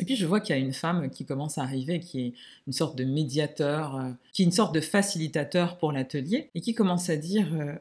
Et 0.00 0.04
puis 0.04 0.16
je 0.16 0.26
vois 0.26 0.40
qu'il 0.40 0.56
y 0.56 0.58
a 0.58 0.62
une 0.62 0.72
femme 0.72 1.10
qui 1.10 1.24
commence 1.26 1.58
à 1.58 1.62
arriver, 1.62 2.00
qui 2.00 2.20
est 2.20 2.32
une 2.66 2.72
sorte 2.72 2.96
de 2.96 3.04
médiateur, 3.04 3.96
euh, 3.96 4.10
qui 4.32 4.42
est 4.42 4.44
une 4.46 4.52
sorte 4.52 4.74
de 4.74 4.80
facilitateur 4.80 5.78
pour 5.78 5.92
l'atelier, 5.92 6.50
et 6.54 6.60
qui 6.60 6.74
commence 6.74 7.10
à 7.10 7.16
dire 7.16 7.46
euh, 7.54 7.74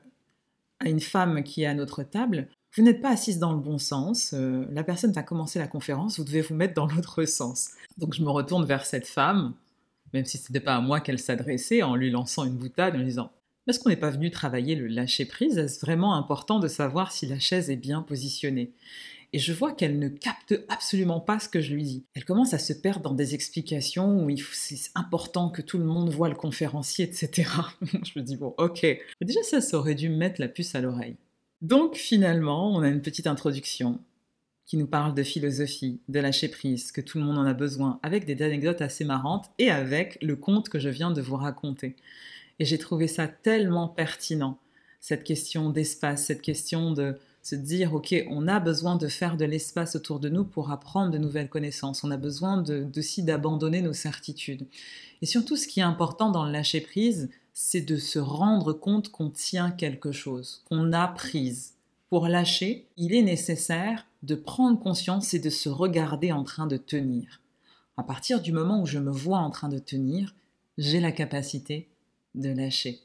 à 0.80 0.90
une 0.90 1.00
femme 1.00 1.44
qui 1.44 1.64
est 1.64 1.66
à 1.66 1.74
notre 1.74 2.04
table, 2.04 2.48
vous 2.76 2.84
n'êtes 2.84 3.02
pas 3.02 3.12
assise 3.12 3.40
dans 3.40 3.54
le 3.54 3.60
bon 3.60 3.78
sens, 3.78 4.34
euh, 4.34 4.66
la 4.72 4.84
personne 4.84 5.12
va 5.12 5.24
commencer 5.24 5.58
la 5.60 5.68
conférence, 5.68 6.20
vous 6.20 6.26
devez 6.26 6.42
vous 6.42 6.54
mettre 6.54 6.74
dans 6.74 6.86
l'autre 6.88 7.24
sens. 7.26 7.72
Donc 7.98 8.14
je 8.14 8.22
me 8.22 8.30
retourne 8.30 8.66
vers 8.66 8.86
cette 8.86 9.08
femme, 9.08 9.54
même 10.14 10.26
si 10.26 10.38
ce 10.38 10.52
n'était 10.52 10.64
pas 10.64 10.76
à 10.76 10.82
moi 10.82 11.00
qu'elle 11.00 11.20
s'adressait, 11.20 11.84
en 11.84 11.96
lui 11.96 12.12
lançant 12.12 12.44
une 12.44 12.58
boutade, 12.58 12.96
en 12.96 12.98
lui 12.98 13.06
disant 13.06 13.32
est-ce 13.68 13.80
qu'on 13.80 13.90
n'est 13.90 13.96
pas 13.96 14.10
venu 14.10 14.32
travailler 14.32 14.76
le 14.76 14.88
lâcher-prise? 14.88 15.60
Est-ce 15.60 15.80
vraiment 15.82 16.16
important 16.16 16.60
de 16.60 16.68
savoir 16.68 17.12
si 17.12 17.28
la 17.28 17.38
chaise 17.38 17.70
est 17.70 17.76
bien 17.76 18.02
positionnée? 18.02 18.72
Et 19.32 19.40
je 19.40 19.54
vois 19.54 19.74
qu'elle 19.74 20.00
ne 20.00 20.10
capte 20.10 20.56
absolument 20.70 21.20
pas 21.20 21.40
ce 21.40 21.50
que 21.50 21.62
je 21.62 21.74
lui 21.74 21.84
dis. 21.84 22.06
Elle 22.16 22.26
commence 22.26 22.54
à 22.54 22.60
se 22.60 22.74
perdre 22.74 23.02
dans 23.02 23.14
des 23.14 23.36
explications 23.36 24.24
où 24.24 24.36
c'est 24.54 24.92
important 24.96 25.50
que 25.50 25.62
tout 25.62 25.78
le 25.78 25.86
monde 25.86 26.10
voit 26.10 26.30
le 26.30 26.36
conférencier, 26.36 27.06
etc. 27.06 27.50
je 27.82 28.20
me 28.20 28.22
dis, 28.22 28.38
bon, 28.38 28.56
ok. 28.58 28.86
Déjà, 29.22 29.44
ça, 29.44 29.62
ça 29.62 29.78
aurait 29.78 29.96
dû 29.96 30.10
me 30.10 30.18
mettre 30.18 30.42
la 30.42 30.48
puce 30.48 30.74
à 30.76 30.82
l'oreille. 30.82 31.18
Donc 31.62 31.96
finalement, 31.96 32.74
on 32.74 32.82
a 32.82 32.88
une 32.88 33.02
petite 33.02 33.28
introduction 33.28 34.00
qui 34.66 34.78
nous 34.78 34.88
parle 34.88 35.16
de 35.16 35.24
philosophie, 35.24 36.00
de 36.10 36.20
lâcher 36.20 36.48
prise, 36.48 36.92
que 36.92 37.02
tout 37.02 37.18
le 37.18 37.24
monde 37.24 37.38
en 37.38 37.46
a 37.46 37.54
besoin, 37.54 38.00
avec 38.04 38.26
des 38.26 38.42
anecdotes 38.44 38.82
assez 38.82 39.04
marrantes 39.04 39.50
et 39.58 39.72
avec 39.72 40.20
le 40.22 40.36
conte 40.36 40.70
que 40.70 40.80
je 40.80 40.90
viens 40.90 41.12
de 41.12 41.22
vous 41.22 41.36
raconter. 41.36 41.96
Et 42.60 42.66
j'ai 42.66 42.78
trouvé 42.78 43.08
ça 43.08 43.28
tellement 43.28 43.88
pertinent, 43.88 44.60
cette 45.00 45.24
question 45.24 45.70
d'espace, 45.72 46.26
cette 46.26 46.42
question 46.42 46.92
de 46.92 47.18
Se 47.50 47.56
dire, 47.56 47.96
ok, 47.96 48.13
on 48.29 48.48
a 48.48 48.60
besoin 48.60 48.96
de 48.96 49.08
faire 49.08 49.36
de 49.36 49.44
l'espace 49.44 49.96
autour 49.96 50.20
de 50.20 50.29
nous 50.29 50.44
pour 50.44 50.70
apprendre 50.70 51.10
de 51.10 51.18
nouvelles 51.18 51.50
connaissances. 51.50 52.03
On 52.03 52.12
a 52.12 52.18
besoin 52.18 52.63
aussi 52.96 53.24
d'abandonner 53.24 53.82
nos 53.82 53.91
certitudes. 53.91 54.68
Et 55.24 55.25
surtout, 55.25 55.56
ce 55.56 55.68
qui 55.68 55.79
est 55.79 55.84
important 55.84 56.29
dans 56.29 56.46
le 56.46 56.51
lâcher 56.51 56.79
prise, 56.79 57.27
c'est 57.56 57.82
de 57.82 57.98
se 57.98 58.20
rendre 58.20 58.72
compte 58.72 59.10
qu'on 59.10 59.32
tient 59.32 59.72
quelque 59.72 60.12
chose, 60.12 60.62
qu'on 60.70 60.94
a 60.94 61.08
prise. 61.08 61.74
Pour 62.12 62.27
lâcher, 62.27 62.86
il 62.98 63.15
est 63.15 63.24
nécessaire 63.24 64.06
de 64.22 64.36
prendre 64.36 64.79
conscience 64.79 65.34
et 65.34 65.39
de 65.39 65.50
se 65.50 65.70
regarder 65.70 66.32
en 66.32 66.44
train 66.44 66.68
de 66.68 66.77
tenir. 66.77 67.41
À 67.98 68.03
partir 68.03 68.44
du 68.44 68.51
moment 68.51 68.79
où 68.79 68.86
je 68.86 69.00
me 69.00 69.10
vois 69.10 69.39
en 69.39 69.50
train 69.50 69.70
de 69.70 69.79
tenir, 69.79 70.36
j'ai 70.77 71.00
la 71.00 71.12
capacité 71.12 71.88
de 72.36 72.50
lâcher. 72.51 73.00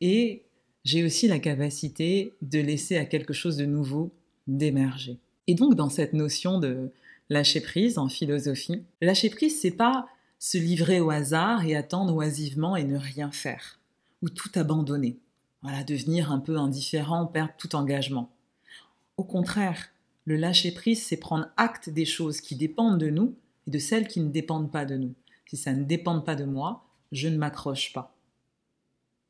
Et 0.00 0.44
j'ai 0.84 1.02
aussi 1.04 1.28
la 1.28 1.38
capacité 1.38 2.34
de 2.42 2.60
laisser 2.60 2.96
à 2.96 3.04
quelque 3.04 3.32
chose 3.32 3.56
de 3.56 3.64
nouveau 3.64 4.12
d'émerger. 4.46 5.18
Et 5.46 5.54
donc 5.54 5.74
dans 5.74 5.88
cette 5.88 6.12
notion 6.12 6.58
de 6.58 6.90
lâcher 7.30 7.60
prise 7.60 7.98
en 7.98 8.08
philosophie, 8.08 8.82
lâcher 9.00 9.30
prise 9.30 9.60
c'est 9.60 9.70
pas 9.70 10.06
se 10.38 10.58
livrer 10.58 11.00
au 11.00 11.10
hasard 11.10 11.64
et 11.64 11.74
attendre 11.74 12.14
oisivement 12.14 12.76
et 12.76 12.84
ne 12.84 12.98
rien 12.98 13.30
faire 13.30 13.80
ou 14.22 14.28
tout 14.28 14.50
abandonner. 14.54 15.18
Voilà, 15.62 15.84
devenir 15.84 16.30
un 16.30 16.38
peu 16.38 16.58
indifférent, 16.58 17.26
perdre 17.26 17.54
tout 17.56 17.74
engagement. 17.74 18.30
Au 19.16 19.24
contraire, 19.24 19.88
le 20.26 20.36
lâcher 20.36 20.72
prise 20.72 21.02
c'est 21.02 21.16
prendre 21.16 21.48
acte 21.56 21.88
des 21.88 22.04
choses 22.04 22.40
qui 22.40 22.56
dépendent 22.56 23.00
de 23.00 23.10
nous 23.10 23.34
et 23.66 23.70
de 23.70 23.78
celles 23.78 24.08
qui 24.08 24.20
ne 24.20 24.30
dépendent 24.30 24.70
pas 24.70 24.84
de 24.84 24.96
nous. 24.96 25.14
Si 25.46 25.56
ça 25.56 25.72
ne 25.72 25.84
dépend 25.84 26.20
pas 26.20 26.34
de 26.34 26.44
moi, 26.44 26.84
je 27.12 27.28
ne 27.28 27.38
m'accroche 27.38 27.92
pas. 27.92 28.13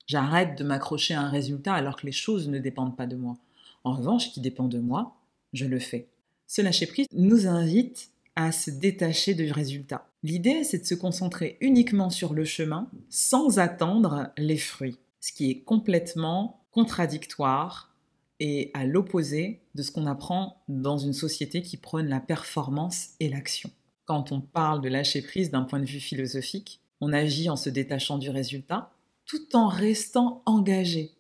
J'arrête 0.06 0.58
de 0.58 0.64
m'accrocher 0.64 1.14
à 1.14 1.23
un 1.23 1.30
résultat 1.30 1.75
alors 1.75 1.96
que 1.96 2.06
les 2.06 2.12
choses 2.12 2.49
ne 2.49 2.58
dépendent 2.58 2.96
pas 2.96 3.06
de 3.06 3.16
moi. 3.16 3.37
En 3.84 3.92
revanche, 3.92 4.28
ce 4.28 4.34
qui 4.34 4.40
dépend 4.40 4.68
de 4.68 4.78
moi, 4.78 5.16
je 5.52 5.66
le 5.66 5.78
fais. 5.78 6.08
Ce 6.46 6.62
lâcher-prise 6.62 7.06
nous 7.12 7.46
invite 7.46 8.11
à 8.37 8.52
se 8.52 8.70
détacher 8.70 9.34
du 9.34 9.50
résultat. 9.50 10.08
L'idée, 10.23 10.64
c'est 10.64 10.78
de 10.78 10.87
se 10.87 10.94
concentrer 10.94 11.56
uniquement 11.61 12.11
sur 12.11 12.34
le 12.34 12.44
chemin 12.44 12.88
sans 13.08 13.58
attendre 13.58 14.30
les 14.37 14.56
fruits, 14.56 14.99
ce 15.20 15.32
qui 15.32 15.50
est 15.50 15.61
complètement 15.61 16.64
contradictoire 16.70 17.94
et 18.40 18.70
à 18.75 18.84
l'opposé 18.84 19.61
de 19.75 19.82
ce 19.82 19.92
qu'on 19.92 20.06
apprend 20.06 20.62
dans 20.68 20.99
une 20.99 21.12
société 21.12 21.62
qui 21.62 21.76
prône 21.76 22.08
la 22.08 22.20
performance 22.20 23.11
et 23.20 23.28
l'action. 23.28 23.70
Quand 24.06 24.32
on 24.32 24.40
parle 24.40 24.80
de 24.80 24.88
lâcher 24.88 25.23
prise 25.23 25.50
d'un 25.50 25.62
point 25.62 25.78
de 25.78 25.84
vue 25.84 26.00
philosophique, 26.00 26.80
on 27.00 27.12
agit 27.12 27.49
en 27.49 27.56
se 27.56 27.70
détachant 27.70 28.18
du 28.18 28.30
résultat, 28.30 28.90
tout 29.26 29.57
en 29.57 29.69
restant 29.69 30.43
engagé. 30.47 31.12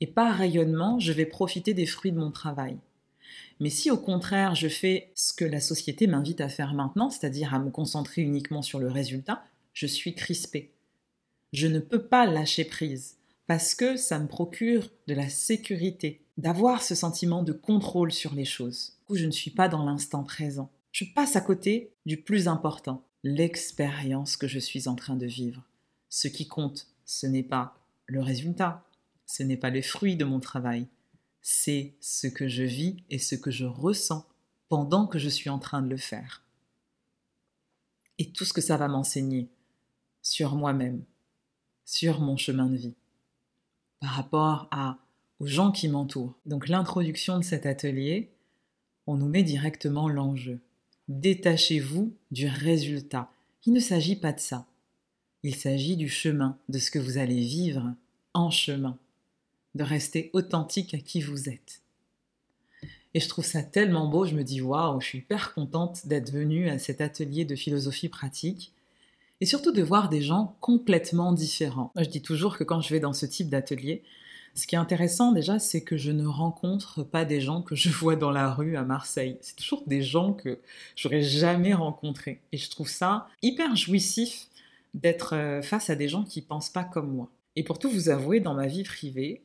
Et 0.00 0.06
par 0.06 0.34
rayonnement, 0.34 0.98
je 0.98 1.12
vais 1.12 1.26
profiter 1.26 1.74
des 1.74 1.86
fruits 1.86 2.12
de 2.12 2.18
mon 2.18 2.30
travail. 2.30 2.76
Mais 3.60 3.70
si 3.70 3.90
au 3.90 3.96
contraire 3.96 4.54
je 4.54 4.68
fais 4.68 5.12
ce 5.14 5.32
que 5.32 5.44
la 5.44 5.60
société 5.60 6.06
m'invite 6.06 6.40
à 6.40 6.48
faire 6.48 6.74
maintenant, 6.74 7.10
c'est-à-dire 7.10 7.54
à 7.54 7.58
me 7.58 7.70
concentrer 7.70 8.22
uniquement 8.22 8.62
sur 8.62 8.80
le 8.80 8.88
résultat, 8.88 9.44
je 9.72 9.86
suis 9.86 10.14
crispé. 10.14 10.72
Je 11.52 11.66
ne 11.66 11.78
peux 11.78 12.02
pas 12.02 12.26
lâcher 12.26 12.64
prise 12.64 13.18
parce 13.46 13.74
que 13.74 13.96
ça 13.96 14.18
me 14.18 14.28
procure 14.28 14.88
de 15.06 15.14
la 15.14 15.28
sécurité, 15.28 16.24
d'avoir 16.38 16.82
ce 16.82 16.94
sentiment 16.94 17.42
de 17.42 17.52
contrôle 17.52 18.12
sur 18.12 18.34
les 18.34 18.44
choses, 18.44 18.94
où 19.08 19.16
je 19.16 19.26
ne 19.26 19.30
suis 19.30 19.50
pas 19.50 19.68
dans 19.68 19.84
l'instant 19.84 20.24
présent. 20.24 20.70
Je 20.90 21.04
passe 21.04 21.36
à 21.36 21.40
côté 21.40 21.92
du 22.06 22.16
plus 22.16 22.48
important, 22.48 23.04
l'expérience 23.22 24.36
que 24.36 24.48
je 24.48 24.58
suis 24.58 24.88
en 24.88 24.94
train 24.94 25.16
de 25.16 25.26
vivre. 25.26 25.62
Ce 26.08 26.28
qui 26.28 26.46
compte, 26.46 26.88
ce 27.04 27.26
n'est 27.26 27.42
pas 27.42 27.78
le 28.06 28.20
résultat, 28.20 28.84
ce 29.26 29.42
n'est 29.42 29.56
pas 29.56 29.70
le 29.70 29.82
fruit 29.82 30.16
de 30.16 30.24
mon 30.24 30.40
travail, 30.40 30.86
c'est 31.40 31.94
ce 32.00 32.26
que 32.26 32.48
je 32.48 32.62
vis 32.62 32.96
et 33.10 33.18
ce 33.18 33.34
que 33.34 33.50
je 33.50 33.64
ressens 33.64 34.26
pendant 34.68 35.06
que 35.06 35.18
je 35.18 35.28
suis 35.28 35.50
en 35.50 35.58
train 35.58 35.82
de 35.82 35.88
le 35.88 35.96
faire. 35.96 36.44
Et 38.18 38.30
tout 38.30 38.44
ce 38.44 38.52
que 38.52 38.60
ça 38.60 38.76
va 38.76 38.88
m'enseigner 38.88 39.48
sur 40.22 40.54
moi-même, 40.54 41.04
sur 41.84 42.20
mon 42.20 42.36
chemin 42.36 42.66
de 42.66 42.76
vie, 42.76 42.94
par 44.00 44.10
rapport 44.10 44.68
à, 44.70 44.98
aux 45.40 45.46
gens 45.46 45.72
qui 45.72 45.88
m'entourent. 45.88 46.38
Donc 46.46 46.68
l'introduction 46.68 47.38
de 47.38 47.44
cet 47.44 47.66
atelier, 47.66 48.32
on 49.06 49.16
nous 49.16 49.28
met 49.28 49.42
directement 49.42 50.08
l'enjeu. 50.08 50.60
Détachez-vous 51.08 52.14
du 52.30 52.46
résultat. 52.46 53.30
Il 53.66 53.72
ne 53.72 53.80
s'agit 53.80 54.16
pas 54.16 54.32
de 54.32 54.40
ça. 54.40 54.66
Il 55.44 55.56
s'agit 55.56 55.96
du 55.96 56.08
chemin, 56.08 56.56
de 56.68 56.78
ce 56.78 56.90
que 56.90 57.00
vous 57.00 57.18
allez 57.18 57.40
vivre 57.40 57.94
en 58.32 58.50
chemin, 58.50 58.96
de 59.74 59.82
rester 59.82 60.30
authentique 60.34 60.94
à 60.94 60.98
qui 60.98 61.20
vous 61.20 61.48
êtes. 61.48 61.82
Et 63.14 63.20
je 63.20 63.28
trouve 63.28 63.44
ça 63.44 63.62
tellement 63.62 64.08
beau, 64.08 64.24
je 64.24 64.34
me 64.34 64.44
dis 64.44 64.60
waouh, 64.60 65.00
je 65.00 65.06
suis 65.06 65.18
hyper 65.18 65.52
contente 65.52 66.06
d'être 66.06 66.30
venue 66.30 66.70
à 66.70 66.78
cet 66.78 67.00
atelier 67.00 67.44
de 67.44 67.56
philosophie 67.56 68.08
pratique 68.08 68.72
et 69.40 69.46
surtout 69.46 69.72
de 69.72 69.82
voir 69.82 70.08
des 70.08 70.22
gens 70.22 70.56
complètement 70.60 71.32
différents. 71.32 71.92
Je 71.96 72.08
dis 72.08 72.22
toujours 72.22 72.56
que 72.56 72.64
quand 72.64 72.80
je 72.80 72.94
vais 72.94 73.00
dans 73.00 73.12
ce 73.12 73.26
type 73.26 73.50
d'atelier, 73.50 74.02
ce 74.54 74.66
qui 74.66 74.76
est 74.76 74.78
intéressant 74.78 75.32
déjà, 75.32 75.58
c'est 75.58 75.82
que 75.82 75.96
je 75.96 76.12
ne 76.12 76.26
rencontre 76.26 77.02
pas 77.02 77.24
des 77.24 77.40
gens 77.40 77.62
que 77.62 77.74
je 77.74 77.88
vois 77.90 78.14
dans 78.14 78.30
la 78.30 78.52
rue 78.52 78.76
à 78.76 78.84
Marseille. 78.84 79.38
C'est 79.40 79.56
toujours 79.56 79.82
des 79.86 80.02
gens 80.02 80.32
que 80.32 80.60
j'aurais 80.94 81.22
jamais 81.22 81.74
rencontrés. 81.74 82.40
Et 82.52 82.56
je 82.56 82.70
trouve 82.70 82.88
ça 82.88 83.26
hyper 83.42 83.74
jouissif 83.74 84.46
d'être 84.94 85.34
euh, 85.34 85.62
face 85.62 85.90
à 85.90 85.96
des 85.96 86.08
gens 86.08 86.24
qui 86.24 86.42
pensent 86.42 86.70
pas 86.70 86.84
comme 86.84 87.12
moi. 87.12 87.30
Et 87.56 87.62
pour 87.62 87.78
tout 87.78 87.90
vous 87.90 88.08
avouer, 88.08 88.40
dans 88.40 88.54
ma 88.54 88.66
vie 88.66 88.82
privée, 88.82 89.42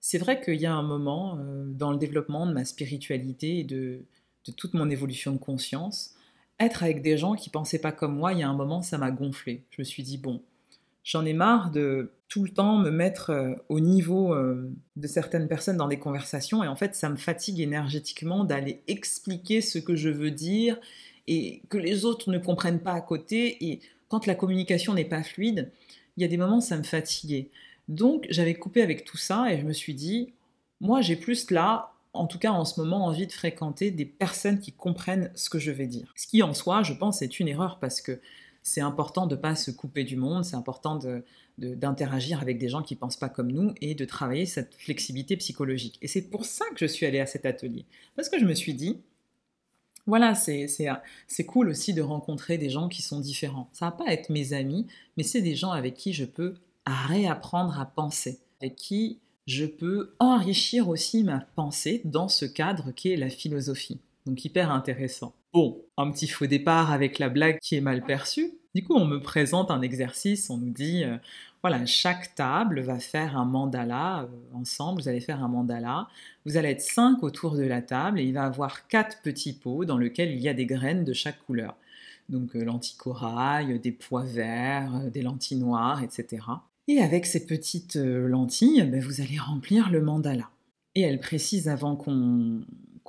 c'est 0.00 0.18
vrai 0.18 0.40
qu'il 0.40 0.60
y 0.60 0.66
a 0.66 0.72
un 0.72 0.82
moment 0.82 1.38
euh, 1.38 1.64
dans 1.66 1.92
le 1.92 1.98
développement 1.98 2.46
de 2.46 2.52
ma 2.52 2.64
spiritualité 2.64 3.58
et 3.58 3.64
de, 3.64 4.04
de 4.46 4.52
toute 4.52 4.74
mon 4.74 4.90
évolution 4.90 5.32
de 5.32 5.38
conscience, 5.38 6.14
être 6.58 6.82
avec 6.82 7.02
des 7.02 7.16
gens 7.16 7.34
qui 7.34 7.50
pensaient 7.50 7.78
pas 7.80 7.92
comme 7.92 8.16
moi, 8.16 8.32
il 8.32 8.40
y 8.40 8.42
a 8.42 8.48
un 8.48 8.54
moment, 8.54 8.82
ça 8.82 8.98
m'a 8.98 9.10
gonflé. 9.10 9.62
Je 9.70 9.80
me 9.80 9.84
suis 9.84 10.02
dit, 10.02 10.18
bon, 10.18 10.42
j'en 11.04 11.24
ai 11.24 11.32
marre 11.32 11.70
de 11.70 12.12
tout 12.28 12.44
le 12.44 12.50
temps 12.50 12.78
me 12.78 12.90
mettre 12.90 13.30
euh, 13.30 13.54
au 13.68 13.80
niveau 13.80 14.34
de 14.34 15.06
certaines 15.06 15.48
personnes 15.48 15.76
dans 15.76 15.88
des 15.88 15.98
conversations 15.98 16.62
et 16.62 16.68
en 16.68 16.76
fait, 16.76 16.94
ça 16.94 17.08
me 17.08 17.16
fatigue 17.16 17.60
énergétiquement 17.60 18.44
d'aller 18.44 18.82
expliquer 18.88 19.60
ce 19.60 19.78
que 19.78 19.96
je 19.96 20.10
veux 20.10 20.30
dire 20.30 20.78
et 21.26 21.62
que 21.68 21.78
les 21.78 22.04
autres 22.04 22.30
ne 22.30 22.38
comprennent 22.38 22.80
pas 22.80 22.92
à 22.92 23.00
côté 23.00 23.64
et 23.64 23.80
quand 24.10 24.26
la 24.26 24.34
communication 24.34 24.92
n'est 24.92 25.06
pas 25.06 25.22
fluide, 25.22 25.70
il 26.16 26.22
y 26.22 26.24
a 26.26 26.28
des 26.28 26.36
moments 26.36 26.60
ça 26.60 26.76
me 26.76 26.82
fatiguait. 26.82 27.48
Donc 27.88 28.26
j'avais 28.28 28.54
coupé 28.54 28.82
avec 28.82 29.04
tout 29.04 29.16
ça 29.16 29.50
et 29.50 29.58
je 29.58 29.64
me 29.64 29.72
suis 29.72 29.94
dit, 29.94 30.34
moi 30.80 31.00
j'ai 31.00 31.16
plus 31.16 31.50
là, 31.50 31.94
en 32.12 32.26
tout 32.26 32.38
cas 32.38 32.50
en 32.50 32.64
ce 32.64 32.78
moment, 32.80 33.06
envie 33.06 33.26
de 33.26 33.32
fréquenter 33.32 33.90
des 33.90 34.04
personnes 34.04 34.58
qui 34.60 34.72
comprennent 34.72 35.30
ce 35.34 35.48
que 35.48 35.58
je 35.58 35.70
vais 35.70 35.86
dire. 35.86 36.12
Ce 36.16 36.26
qui 36.26 36.42
en 36.42 36.52
soi, 36.52 36.82
je 36.82 36.92
pense, 36.92 37.22
est 37.22 37.40
une 37.40 37.48
erreur 37.48 37.78
parce 37.78 38.00
que 38.00 38.20
c'est 38.62 38.80
important 38.80 39.26
de 39.26 39.36
ne 39.36 39.40
pas 39.40 39.54
se 39.54 39.70
couper 39.70 40.04
du 40.04 40.16
monde, 40.16 40.44
c'est 40.44 40.56
important 40.56 40.98
d'interagir 41.56 42.40
avec 42.42 42.58
des 42.58 42.68
gens 42.68 42.82
qui 42.82 42.94
ne 42.94 42.98
pensent 42.98 43.16
pas 43.16 43.28
comme 43.28 43.52
nous 43.52 43.72
et 43.80 43.94
de 43.94 44.04
travailler 44.04 44.44
cette 44.44 44.74
flexibilité 44.74 45.36
psychologique. 45.36 45.98
Et 46.02 46.08
c'est 46.08 46.22
pour 46.22 46.44
ça 46.44 46.64
que 46.70 46.78
je 46.78 46.86
suis 46.86 47.06
allée 47.06 47.20
à 47.20 47.26
cet 47.26 47.46
atelier. 47.46 47.86
Parce 48.16 48.28
que 48.28 48.38
je 48.40 48.44
me 48.44 48.54
suis 48.54 48.74
dit, 48.74 49.00
voilà, 50.10 50.34
c'est 50.34 51.46
cool 51.46 51.70
aussi 51.70 51.94
de 51.94 52.02
rencontrer 52.02 52.58
des 52.58 52.68
gens 52.68 52.88
qui 52.88 53.00
sont 53.00 53.20
différents. 53.20 53.70
Ça 53.72 53.86
va 53.86 53.92
pas 53.92 54.12
être 54.12 54.28
mes 54.28 54.52
amis, 54.52 54.86
mais 55.16 55.22
c'est 55.22 55.40
des 55.40 55.54
gens 55.54 55.70
avec 55.70 55.94
qui 55.94 56.12
je 56.12 56.26
peux 56.26 56.54
réapprendre 56.84 57.80
à 57.80 57.86
penser, 57.86 58.40
avec 58.60 58.76
qui 58.76 59.20
je 59.46 59.64
peux 59.64 60.14
enrichir 60.18 60.88
aussi 60.88 61.24
ma 61.24 61.40
pensée 61.40 62.02
dans 62.04 62.28
ce 62.28 62.44
cadre 62.44 62.92
qui 62.92 63.10
est 63.10 63.16
la 63.16 63.30
philosophie. 63.30 64.00
Donc 64.26 64.44
hyper 64.44 64.70
intéressant. 64.70 65.34
Bon, 65.52 65.82
un 65.96 66.10
petit 66.10 66.28
faux 66.28 66.46
départ 66.46 66.92
avec 66.92 67.18
la 67.18 67.28
blague 67.28 67.58
qui 67.58 67.74
est 67.74 67.80
mal 67.80 68.04
perçue. 68.04 68.52
Du 68.74 68.84
coup, 68.84 68.94
on 68.94 69.04
me 69.04 69.20
présente 69.20 69.72
un 69.72 69.82
exercice, 69.82 70.48
on 70.48 70.56
nous 70.56 70.70
dit, 70.70 71.02
euh, 71.02 71.16
voilà, 71.60 71.84
chaque 71.86 72.36
table 72.36 72.80
va 72.80 73.00
faire 73.00 73.36
un 73.36 73.44
mandala 73.44 74.22
euh, 74.22 74.26
ensemble, 74.54 75.02
vous 75.02 75.08
allez 75.08 75.20
faire 75.20 75.42
un 75.42 75.48
mandala, 75.48 76.06
vous 76.46 76.56
allez 76.56 76.68
être 76.68 76.80
cinq 76.80 77.24
autour 77.24 77.56
de 77.56 77.64
la 77.64 77.82
table 77.82 78.20
et 78.20 78.22
il 78.22 78.34
va 78.34 78.44
avoir 78.44 78.86
quatre 78.86 79.22
petits 79.22 79.54
pots 79.54 79.84
dans 79.84 79.98
lesquels 79.98 80.30
il 80.30 80.38
y 80.38 80.48
a 80.48 80.54
des 80.54 80.66
graines 80.66 81.02
de 81.02 81.12
chaque 81.12 81.44
couleur. 81.46 81.76
Donc 82.28 82.54
euh, 82.54 82.64
lentilles 82.64 82.96
corail, 82.96 83.80
des 83.80 83.90
pois 83.90 84.22
verts, 84.22 85.10
des 85.10 85.22
lentilles 85.22 85.58
noires, 85.58 86.04
etc. 86.04 86.44
Et 86.86 87.02
avec 87.02 87.26
ces 87.26 87.46
petites 87.46 87.96
lentilles, 87.96 88.82
ben, 88.84 89.00
vous 89.00 89.20
allez 89.20 89.38
remplir 89.38 89.90
le 89.90 90.00
mandala. 90.00 90.48
Et 90.94 91.00
elle 91.00 91.18
précise 91.18 91.68
avant 91.68 91.96
qu'on 91.96 92.60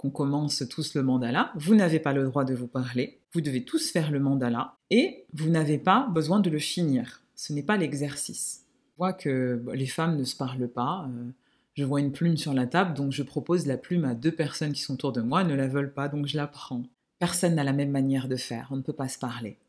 qu'on 0.02 0.10
commence 0.10 0.64
tous 0.68 0.96
le 0.96 1.04
mandala, 1.04 1.52
vous 1.56 1.76
n'avez 1.76 2.00
pas 2.00 2.12
le 2.12 2.24
droit 2.24 2.44
de 2.44 2.56
vous 2.56 2.66
parler, 2.66 3.20
vous 3.34 3.42
devez 3.42 3.64
tous 3.64 3.92
faire 3.92 4.10
le 4.10 4.20
mandala 4.20 4.78
et 4.90 5.26
vous 5.34 5.52
n'avez 5.52 5.78
pas 5.78 6.08
besoin 6.12 6.40
de 6.40 6.50
le 6.50 6.58
finir. 6.58 7.22
Ce 7.36 7.54
n'est 7.54 7.62
pas 7.62 7.78
l'exercice. 7.78 8.66
Je 8.88 8.98
vois 8.98 9.14
que 9.14 9.64
les 9.74 9.86
femmes 9.86 10.18
ne 10.18 10.24
se 10.24 10.36
parlent 10.36 10.68
pas. 10.68 11.08
Euh, 11.08 11.30
je 11.76 11.84
vois 11.84 12.00
une 12.00 12.12
plume 12.12 12.36
sur 12.36 12.56
la 12.56 12.66
table, 12.66 12.96
donc 12.96 13.12
je 13.12 13.22
propose 13.22 13.68
la 13.68 13.78
plume 13.78 14.06
à 14.06 14.16
deux 14.16 14.32
personnes 14.32 14.74
qui 14.74 14.82
sont 14.82 14.96
autour 14.96 15.12
de 15.12 15.22
moi, 15.22 15.44
ne 15.44 15.54
la 15.54 15.68
veulent 15.68 15.94
pas, 15.94 16.10
donc 16.10 16.26
je 16.26 16.36
la 16.36 16.48
prends. 16.48 16.82
Personne 17.20 17.54
n'a 17.54 17.64
la 17.64 17.72
même 17.72 17.92
manière 17.92 18.28
de 18.28 18.38
faire, 18.38 18.70
on 18.72 18.78
ne 18.78 18.82
peut 18.82 18.94
pas 18.94 19.08
se 19.08 19.20
parler. 19.20 19.60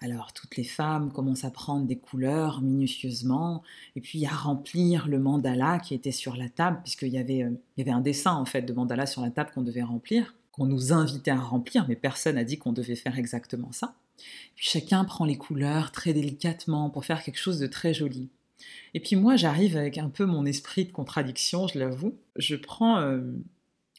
Alors 0.00 0.32
toutes 0.32 0.56
les 0.56 0.64
femmes 0.64 1.12
commencent 1.12 1.44
à 1.44 1.50
prendre 1.50 1.86
des 1.86 1.98
couleurs 1.98 2.60
minutieusement 2.60 3.62
et 3.96 4.00
puis 4.00 4.24
à 4.26 4.30
remplir 4.30 5.08
le 5.08 5.18
mandala 5.18 5.80
qui 5.80 5.94
était 5.94 6.12
sur 6.12 6.36
la 6.36 6.48
table, 6.48 6.80
puisqu'il 6.84 7.08
y 7.08 7.18
avait, 7.18 7.42
euh, 7.42 7.50
il 7.76 7.80
y 7.80 7.82
avait 7.82 7.96
un 7.96 8.00
dessin 8.00 8.34
en 8.34 8.44
fait 8.44 8.62
de 8.62 8.72
mandala 8.72 9.06
sur 9.06 9.22
la 9.22 9.30
table 9.30 9.50
qu'on 9.52 9.62
devait 9.62 9.82
remplir, 9.82 10.34
qu'on 10.52 10.66
nous 10.66 10.92
invitait 10.92 11.32
à 11.32 11.40
remplir, 11.40 11.86
mais 11.88 11.96
personne 11.96 12.36
n'a 12.36 12.44
dit 12.44 12.58
qu'on 12.58 12.72
devait 12.72 12.94
faire 12.94 13.18
exactement 13.18 13.72
ça. 13.72 13.94
Puis 14.54 14.66
chacun 14.68 15.04
prend 15.04 15.24
les 15.24 15.36
couleurs 15.36 15.90
très 15.90 16.12
délicatement 16.12 16.90
pour 16.90 17.04
faire 17.04 17.22
quelque 17.22 17.38
chose 17.38 17.58
de 17.58 17.66
très 17.66 17.92
joli. 17.92 18.28
Et 18.94 19.00
puis 19.00 19.16
moi, 19.16 19.36
j'arrive 19.36 19.76
avec 19.76 19.98
un 19.98 20.08
peu 20.08 20.24
mon 20.26 20.44
esprit 20.44 20.84
de 20.84 20.92
contradiction, 20.92 21.68
je 21.68 21.78
l'avoue. 21.78 22.14
Je 22.36 22.56
prends 22.56 22.98
euh, 22.98 23.20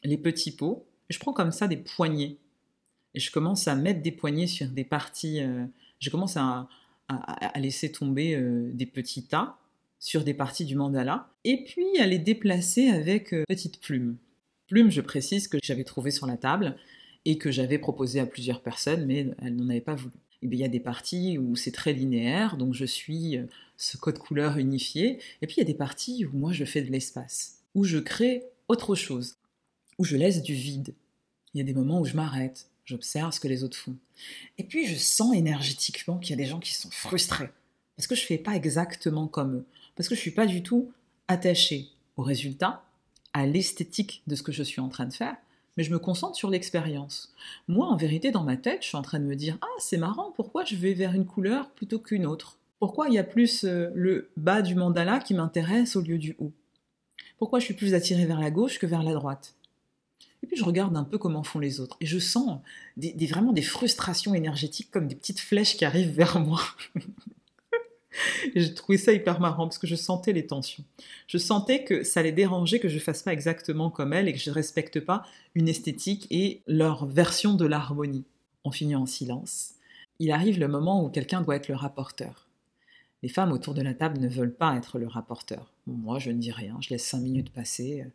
les 0.03 0.18
petits 0.18 0.51
pots, 0.51 0.86
je 1.10 1.20
prends 1.20 1.34
comme 1.34 1.51
ça 1.51 1.68
des 1.68 1.77
poignées. 1.77 2.38
Et 3.15 3.20
je 3.20 3.32
commence 3.32 3.68
à 3.68 3.75
mettre 3.75 4.01
des 4.01 4.12
poignées 4.12 4.48
sur 4.48 4.68
des 4.68 4.84
parties. 4.84 5.41
Euh, 5.41 5.65
je 6.00 6.10
commence 6.10 6.38
à, 6.38 6.68
laisser 7.56 7.91
tomber 7.91 8.36
euh, 8.36 8.70
des 8.74 8.86
petits 8.86 9.25
tas 9.25 9.58
sur 9.98 10.24
des 10.24 10.36
parties 10.36 10.65
du 10.65 10.75
mandala. 10.75 11.27
Et 11.44 11.63
puis 11.63 11.98
à 12.00 12.06
les 12.06 12.20
déplacer 12.20 12.88
avec 12.89 13.34
petites 13.48 13.82
plumes. 13.82 14.18
Plumes, 14.68 14.91
je 14.91 15.01
précise, 15.01 15.48
que 15.48 15.58
j'avais 15.63 15.84
trouvées 15.84 16.12
sur 16.12 16.27
la 16.27 16.38
table 16.38 16.77
et 17.25 17.38
que 17.38 17.51
j'avais 17.51 17.79
proposé 17.79 18.20
à 18.20 18.25
plusieurs 18.25 18.62
personnes, 18.62 19.06
mais 19.06 19.27
elles 19.41 19.56
n'en 19.56 19.70
avaient 19.70 19.82
pas 19.82 19.96
voulu. 19.96 20.13
Bien, 20.41 20.58
il 20.58 20.62
y 20.62 20.63
a 20.63 20.70
des 20.70 20.79
parties 20.79 21.38
où 21.38 21.56
c'est 21.56 21.72
très 21.72 21.91
linéaire, 21.91 22.56
donc 22.56 22.74
je 22.74 22.86
suis 22.86 23.38
euh, 23.38 23.46
ce 23.75 23.98
code 23.98 24.20
couleur 24.20 24.58
unifié, 24.58 25.20
et 25.41 25.48
puis 25.48 25.56
il 25.58 25.60
y 25.60 25.63
a 25.63 25.65
des 25.65 25.74
parties 25.74 26.25
où 26.25 26.38
moi 26.38 26.53
je 26.53 26.63
fais 26.63 26.82
de 26.82 26.91
l'espace, 26.91 27.63
où 27.75 27.84
je 27.84 27.98
crée 27.98 28.44
autre 28.68 28.96
chose, 28.96 29.36
où 29.98 30.06
je 30.06 30.15
laisse 30.15 30.41
du 30.41 30.53
vide. 30.53 30.94
Il 31.53 31.58
y 31.58 31.62
a 31.62 31.65
des 31.65 31.74
moments 31.74 32.00
où 32.00 32.06
je 32.06 32.15
m'arrête, 32.15 32.70
j'observe 32.89 33.31
ce 33.31 33.39
que 33.39 33.48
les 33.48 33.63
autres 33.63 33.77
font. 33.77 33.96
Et 34.58 34.63
puis 34.63 34.88
je 34.88 34.96
sens 34.96 35.36
énergétiquement 35.36 36.17
qu'il 36.17 36.31
y 36.31 36.34
a 36.34 36.43
des 36.43 36.50
gens 36.50 36.60
qui 36.60 36.74
sont 36.74 36.89
frustrés, 36.91 37.50
parce 37.96 38.08
que 38.08 38.15
je 38.15 38.22
ne 38.22 38.27
fais 38.27 38.38
pas 38.38 38.55
exactement 38.55 39.27
comme 39.27 39.58
eux, 39.58 39.65
parce 39.96 40.10
que 40.10 40.15
je 40.15 40.19
ne 40.19 40.24
suis 40.24 40.31
pas 40.31 40.46
du 40.46 40.63
tout 40.63 40.91
attaché 41.27 41.89
au 42.17 42.24
résultat, 42.24 42.84
à 43.34 43.46
l'esthétique 43.46 44.24
de 44.25 44.36
ce 44.36 44.41
que 44.41 44.51
je 44.51 44.63
suis 44.63 44.81
en 44.81 44.89
train 44.89 45.05
de 45.05 45.13
faire, 45.13 45.36
mais 45.77 45.84
je 45.84 45.91
me 45.91 46.00
concentre 46.00 46.36
sur 46.36 46.50
l'expérience. 46.50 47.31
Moi, 47.67 47.86
en 47.86 47.96
vérité, 47.96 48.31
dans 48.31 48.43
ma 48.43 48.58
tête, 48.58 48.81
je 48.81 48.88
suis 48.88 48.98
en 48.98 49.03
train 49.03 49.19
de 49.19 49.25
me 49.25 49.36
dire 49.36 49.58
Ah, 49.62 49.77
c'est 49.77 49.98
marrant, 49.98 50.31
pourquoi 50.36 50.65
je 50.65 50.75
vais 50.75 50.93
vers 50.93 51.13
une 51.13 51.27
couleur 51.27 51.69
plutôt 51.69 52.00
qu'une 52.00 52.25
autre? 52.25 52.58
Pourquoi 52.79 53.08
il 53.08 53.13
y 53.13 53.19
a 53.19 53.24
plus 53.24 53.65
euh, 53.65 53.91
le 53.93 54.29
bas 54.36 54.62
du 54.62 54.74
mandala 54.74 55.19
qui 55.19 55.36
m'intéresse 55.36 55.96
au 55.96 56.01
lieu 56.01 56.17
du 56.17 56.36
haut? 56.39 56.51
Pourquoi 57.38 57.60
je 57.60 57.65
suis 57.65 57.74
plus 57.74 57.93
attirée 57.93 58.25
vers 58.25 58.39
la 58.39 58.51
gauche 58.51 58.79
que 58.79 58.88
vers 58.88 59.03
la 59.03 59.13
droite? 59.13 59.53
Et 60.43 60.48
puis 60.48 60.55
je 60.55 60.63
regarde 60.63 60.96
un 60.96 61.03
peu 61.03 61.17
comment 61.17 61.43
font 61.43 61.60
les 61.60 61.79
autres. 61.79 61.98
Et 62.01 62.05
je 62.05 62.19
sens 62.19 62.60
vraiment 62.98 63.53
des 63.53 63.62
frustrations 63.62 64.34
énergétiques 64.34 64.91
comme 64.91 65.08
des 65.08 65.15
petites 65.15 65.39
flèches 65.39 65.75
qui 65.77 65.86
arrivent 65.86 66.12
vers 66.12 66.39
moi. 66.39 66.62
J'ai 68.55 68.74
trouvé 68.74 68.98
ça 68.98 69.13
hyper 69.13 69.39
marrant 69.39 69.67
parce 69.67 69.77
que 69.77 69.88
je 69.88 69.96
sentais 69.96 70.34
les 70.34 70.46
tensions. 70.46 70.84
Je 71.27 71.38
sentais 71.38 71.84
que 71.84 72.03
ça 72.03 72.22
les 72.22 72.31
dérangeait 72.31 72.79
que 72.79 72.89
je 72.89 73.00
fasse 73.00 73.24
pas 73.24 73.34
exactement 73.34 73.89
comme 73.89 74.13
elles 74.13 74.27
et 74.27 74.34
que 74.34 74.39
je 74.39 74.51
respecte 74.51 75.00
pas 75.00 75.24
une 75.55 75.69
esthétique 75.69 76.27
et 76.31 76.62
leur 76.67 77.05
version 77.05 77.53
de 77.53 77.65
l'harmonie. 77.65 78.25
On 78.63 78.72
finit 78.72 78.96
en 78.96 79.05
silence. 79.05 79.74
Il 80.19 80.31
arrive 80.31 80.60
le 80.60 80.67
moment 80.67 81.03
où 81.03 81.10
quelqu'un 81.10 81.41
doit 81.41 81.55
être 81.55 81.69
le 81.69 81.75
rapporteur. 81.75 82.48
Les 83.24 83.29
femmes 83.29 83.51
autour 83.51 83.74
de 83.74 83.81
la 83.81 83.93
table 83.93 84.19
ne 84.19 84.27
veulent 84.27 84.55
pas 84.55 84.75
être 84.75 84.98
le 84.98 85.08
rapporteur. 85.08 85.72
moi, 85.88 86.19
je 86.19 86.31
ne 86.31 86.39
dis 86.39 86.51
rien, 86.51 86.77
je 86.81 86.89
laisse 86.89 87.05
cinq 87.05 87.19
minutes 87.19 87.51
passer. 87.51 88.05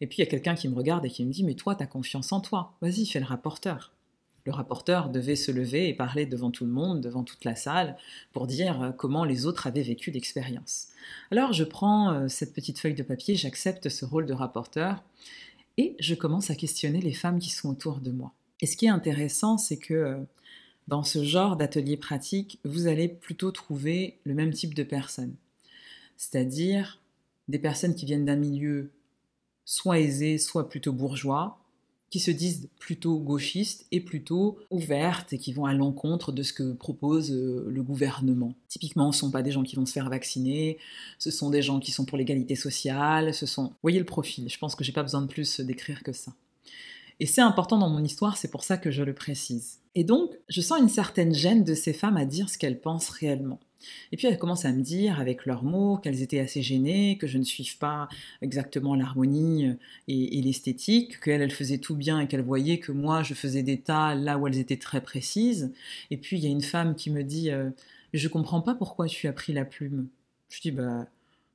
Et 0.00 0.06
puis 0.06 0.18
il 0.18 0.20
y 0.20 0.26
a 0.26 0.30
quelqu'un 0.30 0.54
qui 0.54 0.68
me 0.68 0.74
regarde 0.74 1.04
et 1.04 1.10
qui 1.10 1.24
me 1.24 1.32
dit 1.32 1.44
Mais 1.44 1.54
toi, 1.54 1.74
tu 1.74 1.82
as 1.82 1.86
confiance 1.86 2.32
en 2.32 2.40
toi. 2.40 2.74
Vas-y, 2.80 3.06
fais 3.06 3.20
le 3.20 3.26
rapporteur 3.26 3.92
le 4.46 4.52
rapporteur 4.52 5.10
devait 5.10 5.36
se 5.36 5.50
lever 5.50 5.88
et 5.88 5.94
parler 5.94 6.24
devant 6.24 6.52
tout 6.52 6.64
le 6.64 6.70
monde, 6.70 7.00
devant 7.00 7.24
toute 7.24 7.44
la 7.44 7.56
salle, 7.56 7.96
pour 8.32 8.46
dire 8.46 8.80
euh, 8.80 8.92
comment 8.92 9.24
les 9.24 9.44
autres 9.44 9.66
avaient 9.66 9.82
vécu 9.82 10.12
l'expérience. 10.12 10.88
Alors 11.32 11.52
je 11.52 11.64
prends 11.64 12.12
euh, 12.12 12.28
cette 12.28 12.54
petite 12.54 12.78
feuille 12.78 12.94
de 12.94 13.02
papier, 13.02 13.34
j'accepte 13.34 13.88
ce 13.88 14.04
rôle 14.04 14.24
de 14.24 14.32
rapporteur, 14.32 15.02
et 15.78 15.96
je 15.98 16.14
commence 16.14 16.50
à 16.50 16.54
questionner 16.54 17.00
les 17.00 17.12
femmes 17.12 17.40
qui 17.40 17.50
sont 17.50 17.68
autour 17.68 17.98
de 17.98 18.12
moi. 18.12 18.32
Et 18.60 18.66
ce 18.66 18.76
qui 18.76 18.86
est 18.86 18.90
intéressant, 18.90 19.58
c'est 19.58 19.78
que 19.78 19.94
euh, 19.94 20.16
dans 20.86 21.02
ce 21.02 21.24
genre 21.24 21.56
d'atelier 21.56 21.96
pratique, 21.96 22.60
vous 22.64 22.86
allez 22.86 23.08
plutôt 23.08 23.50
trouver 23.50 24.20
le 24.24 24.34
même 24.34 24.52
type 24.52 24.74
de 24.74 24.84
personnes. 24.84 25.34
C'est-à-dire 26.16 27.00
des 27.48 27.58
personnes 27.58 27.96
qui 27.96 28.06
viennent 28.06 28.24
d'un 28.24 28.36
milieu 28.36 28.92
soit 29.66 29.98
aisé, 29.98 30.38
soit 30.38 30.70
plutôt 30.70 30.92
bourgeois, 30.92 31.58
qui 32.08 32.20
se 32.20 32.30
disent 32.30 32.68
plutôt 32.78 33.18
gauchistes 33.18 33.86
et 33.90 34.00
plutôt 34.00 34.58
ouvertes 34.70 35.32
et 35.32 35.38
qui 35.38 35.52
vont 35.52 35.66
à 35.66 35.74
l'encontre 35.74 36.32
de 36.32 36.42
ce 36.42 36.52
que 36.52 36.72
propose 36.72 37.32
euh, 37.32 37.66
le 37.68 37.82
gouvernement. 37.82 38.54
Typiquement, 38.68 39.10
ce 39.12 39.18
ne 39.18 39.20
sont 39.22 39.30
pas 39.30 39.42
des 39.42 39.50
gens 39.50 39.64
qui 39.64 39.76
vont 39.76 39.84
se 39.84 39.92
faire 39.92 40.08
vacciner, 40.08 40.78
ce 41.18 41.30
sont 41.30 41.50
des 41.50 41.62
gens 41.62 41.80
qui 41.80 41.90
sont 41.90 42.04
pour 42.04 42.16
l'égalité 42.16 42.54
sociale, 42.54 43.34
ce 43.34 43.44
sont... 43.44 43.64
Vous 43.64 43.74
voyez 43.82 43.98
le 43.98 44.06
profil, 44.06 44.48
je 44.48 44.56
pense 44.56 44.76
que 44.76 44.84
j'ai 44.84 44.92
pas 44.92 45.02
besoin 45.02 45.20
de 45.20 45.26
plus 45.26 45.60
d'écrire 45.60 46.02
que 46.02 46.12
ça. 46.12 46.32
Et 47.18 47.26
c'est 47.26 47.40
important 47.40 47.76
dans 47.76 47.90
mon 47.90 48.04
histoire, 48.04 48.36
c'est 48.36 48.50
pour 48.50 48.62
ça 48.62 48.78
que 48.78 48.90
je 48.90 49.02
le 49.02 49.14
précise. 49.14 49.80
Et 49.96 50.04
donc, 50.04 50.36
je 50.50 50.60
sens 50.60 50.78
une 50.78 50.90
certaine 50.90 51.32
gêne 51.32 51.64
de 51.64 51.72
ces 51.74 51.94
femmes 51.94 52.18
à 52.18 52.26
dire 52.26 52.50
ce 52.50 52.58
qu'elles 52.58 52.78
pensent 52.78 53.08
réellement. 53.08 53.58
Et 54.12 54.18
puis 54.18 54.26
elles 54.26 54.38
commencent 54.38 54.66
à 54.66 54.72
me 54.72 54.82
dire, 54.82 55.18
avec 55.18 55.46
leurs 55.46 55.64
mots, 55.64 55.96
qu'elles 55.96 56.20
étaient 56.20 56.38
assez 56.38 56.60
gênées, 56.60 57.16
que 57.16 57.26
je 57.26 57.38
ne 57.38 57.44
suive 57.44 57.78
pas 57.78 58.08
exactement 58.42 58.94
l'harmonie 58.94 59.74
et, 60.06 60.42
l'esthétique, 60.42 61.18
qu'elles 61.20 61.40
elles 61.40 61.50
faisaient 61.50 61.78
tout 61.78 61.96
bien 61.96 62.20
et 62.20 62.28
qu'elles 62.28 62.42
voyaient 62.42 62.78
que 62.78 62.92
moi 62.92 63.22
je 63.22 63.32
faisais 63.32 63.62
des 63.62 63.80
tas 63.80 64.14
là 64.14 64.36
où 64.36 64.46
elles 64.46 64.58
étaient 64.58 64.76
très 64.76 65.00
précises. 65.00 65.72
Et 66.10 66.18
puis 66.18 66.36
il 66.36 66.44
y 66.44 66.46
a 66.46 66.50
une 66.50 66.62
femme 66.62 66.94
qui 66.94 67.10
me 67.10 67.22
dit, 67.22 67.50
euh, 67.50 67.70
je 68.12 68.28
comprends 68.28 68.60
pas 68.60 68.74
pourquoi 68.74 69.06
tu 69.06 69.28
as 69.28 69.32
pris 69.32 69.54
la 69.54 69.64
plume. 69.64 70.08
Je 70.50 70.60
dis, 70.60 70.72
bah, 70.72 71.06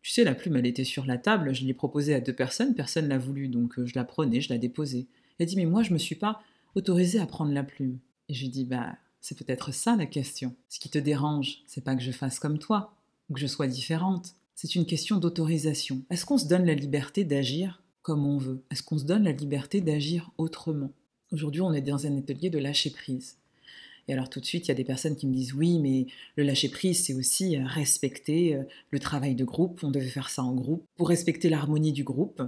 tu 0.02 0.12
sais, 0.12 0.24
la 0.24 0.34
plume 0.34 0.56
elle 0.56 0.66
était 0.66 0.84
sur 0.84 1.06
la 1.06 1.20
table, 1.20 1.54
je 1.54 1.64
l'ai 1.64 1.76
proposée 1.76 2.16
à 2.16 2.22
deux 2.22 2.34
personnes, 2.34 2.74
personne 2.74 3.08
l'a 3.08 3.20
voulu, 3.20 3.50
donc 3.50 3.78
euh, 3.78 3.86
je 3.86 3.94
la 3.96 4.04
prenais, 4.04 4.42
je 4.42 4.50
la 4.50 4.58
déposais. 4.58 5.06
Elle 5.38 5.46
dit, 5.46 5.58
mais 5.58 5.66
moi 5.66 5.84
je 5.84 5.94
me 5.94 6.00
suis 6.00 6.16
pas 6.16 6.42
autorisée 6.74 7.20
à 7.20 7.28
prendre 7.28 7.52
la 7.52 7.64
plume. 7.64 8.00
Et 8.32 8.34
je 8.34 8.48
dis, 8.48 8.64
bah, 8.64 8.96
c'est 9.20 9.38
peut-être 9.38 9.74
ça 9.74 9.98
la 9.98 10.06
question. 10.06 10.56
Ce 10.70 10.80
qui 10.80 10.88
te 10.88 10.98
dérange, 10.98 11.64
c'est 11.68 11.84
pas 11.84 11.98
que 11.98 12.02
je 12.02 12.14
fasse 12.14 12.40
comme 12.40 12.60
toi, 12.60 12.96
ou 13.30 13.34
que 13.34 13.42
je 13.42 13.46
sois 13.46 13.68
différente. 13.68 14.36
C'est 14.56 14.76
une 14.76 14.86
question 14.86 15.18
d'autorisation. 15.18 16.04
Est-ce 16.10 16.26
qu'on 16.26 16.38
se 16.38 16.48
donne 16.48 16.66
la 16.66 16.74
liberté 16.74 17.26
d'agir 17.26 17.84
comme 18.04 18.26
on 18.26 18.38
veut? 18.38 18.64
Est-ce 18.72 18.84
qu'on 18.84 18.98
se 18.98 19.04
donne 19.04 19.26
la 19.26 19.34
liberté 19.34 19.82
d'agir 19.82 20.32
autrement? 20.38 20.94
Aujourd'hui, 21.34 21.60
on 21.60 21.74
est 21.74 21.82
dans 21.82 22.08
un 22.08 22.18
atelier 22.18 22.50
de 22.50 22.58
lâcher 22.58 22.90
prise. 22.90 23.36
Et 24.08 24.14
alors 24.14 24.30
tout 24.30 24.40
de 24.40 24.46
suite, 24.46 24.68
il 24.68 24.70
y 24.70 24.72
a 24.72 24.76
des 24.76 24.86
personnes 24.86 25.18
qui 25.18 25.28
me 25.28 25.34
disent 25.34 25.54
oui, 25.54 25.78
mais 25.80 26.08
le 26.38 26.44
lâcher 26.44 26.70
prise, 26.70 27.04
c'est 27.04 27.14
aussi 27.14 27.58
euh, 27.58 27.66
respecter 27.66 28.56
euh, 28.56 28.64
le 28.92 29.00
travail 29.00 29.36
de 29.36 29.44
groupe. 29.44 29.84
On 29.84 29.92
devait 29.92 30.08
faire 30.08 30.30
ça 30.30 30.42
en 30.42 30.54
groupe. 30.54 30.86
Pour 30.96 31.10
respecter 31.10 31.50
l'harmonie 31.50 31.92
du 31.92 32.06
groupe, 32.06 32.42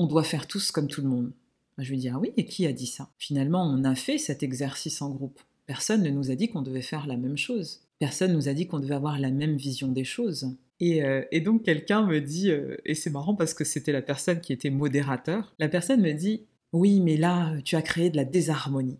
on 0.00 0.06
doit 0.06 0.24
faire 0.24 0.48
tous 0.48 0.72
comme 0.72 0.88
tout 0.88 1.00
le 1.00 1.08
monde. 1.08 1.32
Je 1.78 1.90
lui 1.90 1.98
dis 1.98 2.08
ah 2.08 2.18
oui, 2.18 2.32
et 2.36 2.44
qui 2.44 2.66
a 2.66 2.72
dit 2.72 2.86
ça? 2.86 3.10
Finalement, 3.18 3.64
on 3.64 3.84
a 3.84 3.94
fait 3.94 4.18
cet 4.18 4.42
exercice 4.42 5.02
en 5.02 5.10
groupe. 5.10 5.40
Personne 5.66 6.02
ne 6.02 6.10
nous 6.10 6.30
a 6.30 6.34
dit 6.34 6.48
qu'on 6.48 6.62
devait 6.62 6.82
faire 6.82 7.06
la 7.06 7.16
même 7.16 7.36
chose. 7.36 7.80
Personne 7.98 8.32
ne 8.32 8.36
nous 8.36 8.48
a 8.48 8.52
dit 8.52 8.66
qu'on 8.66 8.80
devait 8.80 8.94
avoir 8.94 9.18
la 9.18 9.30
même 9.30 9.56
vision 9.56 9.88
des 9.88 10.04
choses. 10.04 10.54
Et, 10.80 11.04
euh, 11.04 11.22
donc 11.44 11.62
quelqu'un 11.62 12.04
me 12.04 12.20
dit, 12.20 12.50
euh, 12.50 12.76
et 12.84 12.94
c'est 12.94 13.10
marrant 13.10 13.34
parce 13.34 13.54
que 13.54 13.64
c'était 13.64 13.92
la 13.92 14.02
personne 14.02 14.40
qui 14.40 14.52
était 14.52 14.70
modérateur, 14.70 15.54
la 15.58 15.68
personne 15.68 16.00
me 16.00 16.12
dit, 16.12 16.42
oui, 16.72 17.00
mais 17.00 17.16
là, 17.16 17.54
tu 17.64 17.76
as 17.76 17.82
créé 17.82 18.10
de 18.10 18.16
la 18.16 18.24
désharmonie. 18.24 18.98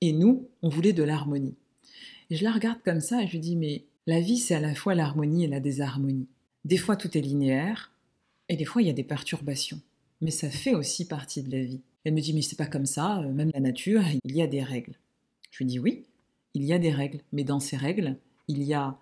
Et 0.00 0.12
nous, 0.12 0.48
on 0.62 0.68
voulait 0.68 0.92
de 0.92 1.02
l'harmonie. 1.02 1.54
Et 2.30 2.36
je 2.36 2.44
la 2.44 2.52
regarde 2.52 2.80
comme 2.84 3.00
ça 3.00 3.22
et 3.22 3.26
je 3.26 3.32
lui 3.32 3.40
dis, 3.40 3.56
mais 3.56 3.84
la 4.06 4.20
vie, 4.20 4.38
c'est 4.38 4.54
à 4.54 4.60
la 4.60 4.74
fois 4.74 4.94
l'harmonie 4.94 5.44
et 5.44 5.48
la 5.48 5.60
désharmonie. 5.60 6.26
Des 6.64 6.76
fois, 6.76 6.96
tout 6.96 7.16
est 7.16 7.20
linéaire, 7.20 7.92
et 8.48 8.56
des 8.56 8.64
fois, 8.64 8.82
il 8.82 8.88
y 8.88 8.90
a 8.90 8.94
des 8.94 9.04
perturbations. 9.04 9.80
Mais 10.20 10.30
ça 10.30 10.50
fait 10.50 10.74
aussi 10.74 11.06
partie 11.06 11.42
de 11.42 11.50
la 11.50 11.62
vie. 11.62 11.80
Elle 12.04 12.14
me 12.14 12.20
dit, 12.20 12.32
mais 12.32 12.42
c'est 12.42 12.56
pas 12.56 12.66
comme 12.66 12.86
ça, 12.86 13.20
euh, 13.20 13.32
même 13.32 13.50
la 13.52 13.60
nature, 13.60 14.02
il 14.24 14.36
y 14.36 14.42
a 14.42 14.46
des 14.46 14.62
règles. 14.62 14.94
Je 15.50 15.58
lui 15.58 15.66
dis 15.66 15.78
oui, 15.78 16.04
il 16.54 16.64
y 16.64 16.72
a 16.72 16.78
des 16.78 16.92
règles, 16.92 17.20
mais 17.32 17.44
dans 17.44 17.60
ces 17.60 17.76
règles, 17.76 18.16
il 18.48 18.62
y 18.62 18.74
a 18.74 18.98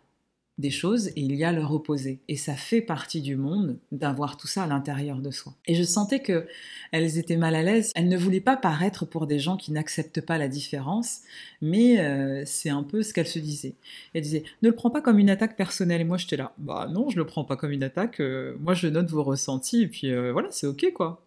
des 0.58 0.70
choses 0.70 1.08
et 1.08 1.20
il 1.20 1.34
y 1.34 1.44
a 1.44 1.52
leur 1.52 1.72
opposé. 1.72 2.20
Et 2.28 2.36
ça 2.36 2.54
fait 2.54 2.80
partie 2.80 3.20
du 3.20 3.36
monde 3.36 3.78
d'avoir 3.90 4.36
tout 4.36 4.46
ça 4.46 4.62
à 4.62 4.66
l'intérieur 4.66 5.18
de 5.18 5.30
soi. 5.30 5.54
Et 5.66 5.74
je 5.74 5.82
sentais 5.82 6.20
que 6.20 6.46
elles 6.92 7.18
étaient 7.18 7.36
mal 7.36 7.54
à 7.56 7.62
l'aise. 7.62 7.90
Elles 7.96 8.08
ne 8.08 8.16
voulaient 8.16 8.40
pas 8.40 8.56
paraître 8.56 9.04
pour 9.04 9.26
des 9.26 9.40
gens 9.40 9.56
qui 9.56 9.72
n'acceptent 9.72 10.20
pas 10.20 10.38
la 10.38 10.48
différence, 10.48 11.20
mais 11.60 12.00
euh, 12.00 12.44
c'est 12.46 12.70
un 12.70 12.84
peu 12.84 13.02
ce 13.02 13.12
qu'elles 13.12 13.26
se 13.26 13.40
disaient. 13.40 13.74
Elles 14.14 14.22
disaient 14.22 14.44
ne 14.62 14.68
le 14.68 14.74
prends 14.74 14.90
pas 14.90 15.00
comme 15.00 15.18
une 15.18 15.30
attaque 15.30 15.56
personnelle. 15.56 16.00
Et 16.00 16.04
moi 16.04 16.18
j'étais 16.18 16.36
là, 16.36 16.52
bah 16.58 16.88
non, 16.90 17.10
je 17.10 17.16
le 17.16 17.26
prends 17.26 17.44
pas 17.44 17.56
comme 17.56 17.72
une 17.72 17.82
attaque. 17.82 18.20
Euh, 18.20 18.56
moi 18.60 18.74
je 18.74 18.86
note 18.86 19.10
vos 19.10 19.24
ressentis 19.24 19.82
et 19.82 19.88
puis 19.88 20.12
euh, 20.12 20.32
voilà, 20.32 20.48
c'est 20.52 20.66
ok 20.66 20.92
quoi. 20.94 21.20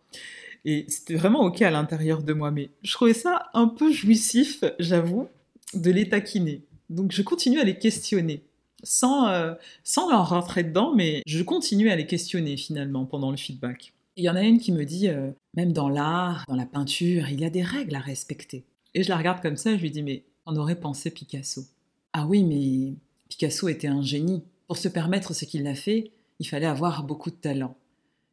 Et 0.63 0.85
c'était 0.87 1.15
vraiment 1.15 1.41
ok 1.41 1.61
à 1.61 1.71
l'intérieur 1.71 2.23
de 2.23 2.33
moi, 2.33 2.51
mais 2.51 2.69
je 2.83 2.91
trouvais 2.93 3.13
ça 3.13 3.49
un 3.53 3.67
peu 3.67 3.91
jouissif, 3.91 4.63
j'avoue, 4.79 5.27
de 5.73 5.91
les 5.91 6.09
taquiner. 6.09 6.61
Donc 6.89 7.11
je 7.11 7.21
continue 7.21 7.59
à 7.59 7.63
les 7.63 7.77
questionner, 7.77 8.41
sans, 8.83 9.27
leur 10.09 10.29
rentrer 10.29 10.63
dedans, 10.63 10.93
mais 10.95 11.21
je 11.25 11.41
continue 11.43 11.89
à 11.89 11.95
les 11.95 12.05
questionner 12.05 12.57
finalement 12.57 13.05
pendant 13.05 13.31
le 13.31 13.37
feedback. 13.37 13.93
Il 14.15 14.23
y 14.23 14.29
en 14.29 14.35
a 14.35 14.43
une 14.43 14.59
qui 14.59 14.71
me 14.71 14.83
dit, 14.83 15.09
euh, 15.09 15.31
même 15.55 15.73
dans 15.73 15.89
l'art, 15.89 16.43
dans 16.47 16.55
la 16.55 16.65
peinture, 16.65 17.29
il 17.29 17.39
y 17.39 17.45
a 17.45 17.49
des 17.49 17.61
règles 17.61 17.95
à 17.95 17.99
respecter. 17.99 18.65
Et 18.93 19.03
je 19.03 19.09
la 19.09 19.17
regarde 19.17 19.41
comme 19.41 19.57
ça, 19.57 19.75
je 19.75 19.81
lui 19.81 19.91
dis, 19.91 20.01
mais 20.01 20.23
on 20.45 20.55
aurait 20.55 20.79
pensé 20.79 21.11
Picasso. 21.11 21.61
Ah 22.13 22.25
oui, 22.25 22.43
mais 22.43 22.95
Picasso 23.29 23.67
était 23.67 23.87
un 23.87 24.01
génie. 24.01 24.43
Pour 24.67 24.77
se 24.77 24.87
permettre 24.87 25.33
ce 25.33 25.45
qu'il 25.45 25.67
a 25.67 25.75
fait, 25.75 26.11
il 26.39 26.47
fallait 26.47 26.65
avoir 26.65 27.03
beaucoup 27.03 27.29
de 27.29 27.35
talent. 27.35 27.75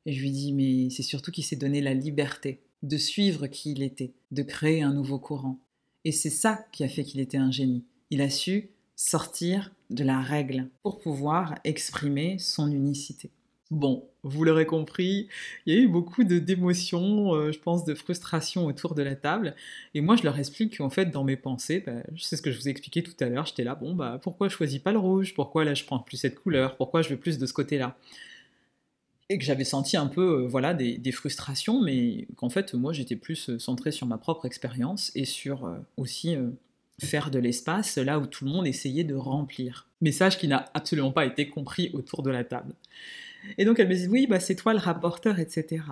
Et 0.06 0.12
je 0.12 0.20
lui 0.20 0.30
dis, 0.30 0.52
mais 0.52 0.90
c'est 0.90 1.02
surtout 1.02 1.30
qu'il 1.30 1.44
s'est 1.44 1.56
donné 1.56 1.80
la 1.80 1.94
liberté 1.94 2.60
de 2.82 2.96
suivre 2.96 3.46
qui 3.46 3.72
il 3.72 3.82
était, 3.82 4.12
de 4.30 4.42
créer 4.42 4.82
un 4.82 4.92
nouveau 4.92 5.18
courant. 5.18 5.58
Et 6.04 6.12
c'est 6.12 6.30
ça 6.30 6.66
qui 6.72 6.84
a 6.84 6.88
fait 6.88 7.04
qu'il 7.04 7.20
était 7.20 7.38
un 7.38 7.50
génie. 7.50 7.84
Il 8.10 8.20
a 8.20 8.30
su 8.30 8.70
sortir 8.96 9.72
de 9.90 10.04
la 10.04 10.20
règle 10.20 10.68
pour 10.82 10.98
pouvoir 10.98 11.54
exprimer 11.64 12.38
son 12.38 12.70
unicité. 12.70 13.30
Bon, 13.70 14.06
vous 14.22 14.44
l'aurez 14.44 14.66
compris, 14.66 15.28
il 15.66 15.74
y 15.74 15.76
a 15.76 15.80
eu 15.80 15.88
beaucoup 15.88 16.22
d'émotions, 16.22 17.34
euh, 17.34 17.50
je 17.50 17.58
pense, 17.58 17.84
de 17.84 17.94
frustration 17.94 18.66
autour 18.66 18.94
de 18.94 19.02
la 19.02 19.16
table. 19.16 19.56
Et 19.94 20.00
moi, 20.00 20.16
je 20.16 20.22
leur 20.22 20.38
explique 20.38 20.78
qu'en 20.78 20.90
fait, 20.90 21.06
dans 21.06 21.24
mes 21.24 21.36
pensées, 21.36 21.82
bah, 21.84 22.02
c'est 22.16 22.36
ce 22.36 22.42
que 22.42 22.52
je 22.52 22.58
vous 22.58 22.68
ai 22.68 22.70
expliqué 22.70 23.02
tout 23.02 23.16
à 23.20 23.28
l'heure, 23.28 23.46
j'étais 23.46 23.64
là, 23.64 23.74
bon, 23.74 23.94
bah, 23.94 24.20
pourquoi 24.22 24.48
je 24.48 24.54
choisis 24.54 24.78
pas 24.78 24.92
le 24.92 24.98
rouge? 24.98 25.34
Pourquoi 25.34 25.64
là, 25.64 25.74
je 25.74 25.84
prends 25.84 25.98
plus 25.98 26.18
cette 26.18 26.38
couleur? 26.38 26.76
Pourquoi 26.76 27.02
je 27.02 27.08
veux 27.08 27.16
plus 27.16 27.38
de 27.38 27.46
ce 27.46 27.52
côté-là? 27.54 27.96
Et 29.30 29.38
que 29.38 29.44
j'avais 29.44 29.64
senti 29.64 29.96
un 29.96 30.06
peu 30.06 30.42
euh, 30.42 30.46
voilà 30.46 30.74
des, 30.74 31.12
frustrations, 31.12 31.80
mais 31.82 32.28
qu'en 32.36 32.50
fait 32.50 32.74
moi 32.74 32.92
j'étais 32.92 33.16
plus 33.16 33.48
euh, 33.48 33.58
centré 33.58 33.90
sur 33.90 34.06
ma 34.06 34.18
propre 34.18 34.44
expérience 34.44 35.10
et 35.14 35.24
sur 35.24 35.66
aussi 35.96 36.36
faire 37.00 37.30
de 37.30 37.38
l'espace 37.38 37.98
là 37.98 38.18
où 38.18 38.26
tout 38.26 38.44
le 38.44 38.50
monde 38.50 38.66
essayait 38.66 39.04
de 39.04 39.14
remplir. 39.14 39.88
Message 40.00 40.38
qui 40.38 40.48
n'a 40.48 40.70
absolument 40.74 41.12
pas 41.12 41.26
été 41.26 41.48
compris 41.48 41.90
autour 41.92 42.22
de 42.22 42.30
la 42.30 42.44
table. 42.44 42.74
Et 43.58 43.64
donc 43.64 43.78
elle 43.78 43.88
me 43.88 43.94
dit 43.94 44.08
oui, 44.08 44.26
bah, 44.26 44.40
c'est 44.40 44.54
toi 44.54 44.72
le 44.72 44.78
rapporteur, 44.78 45.38
etc. 45.38 45.82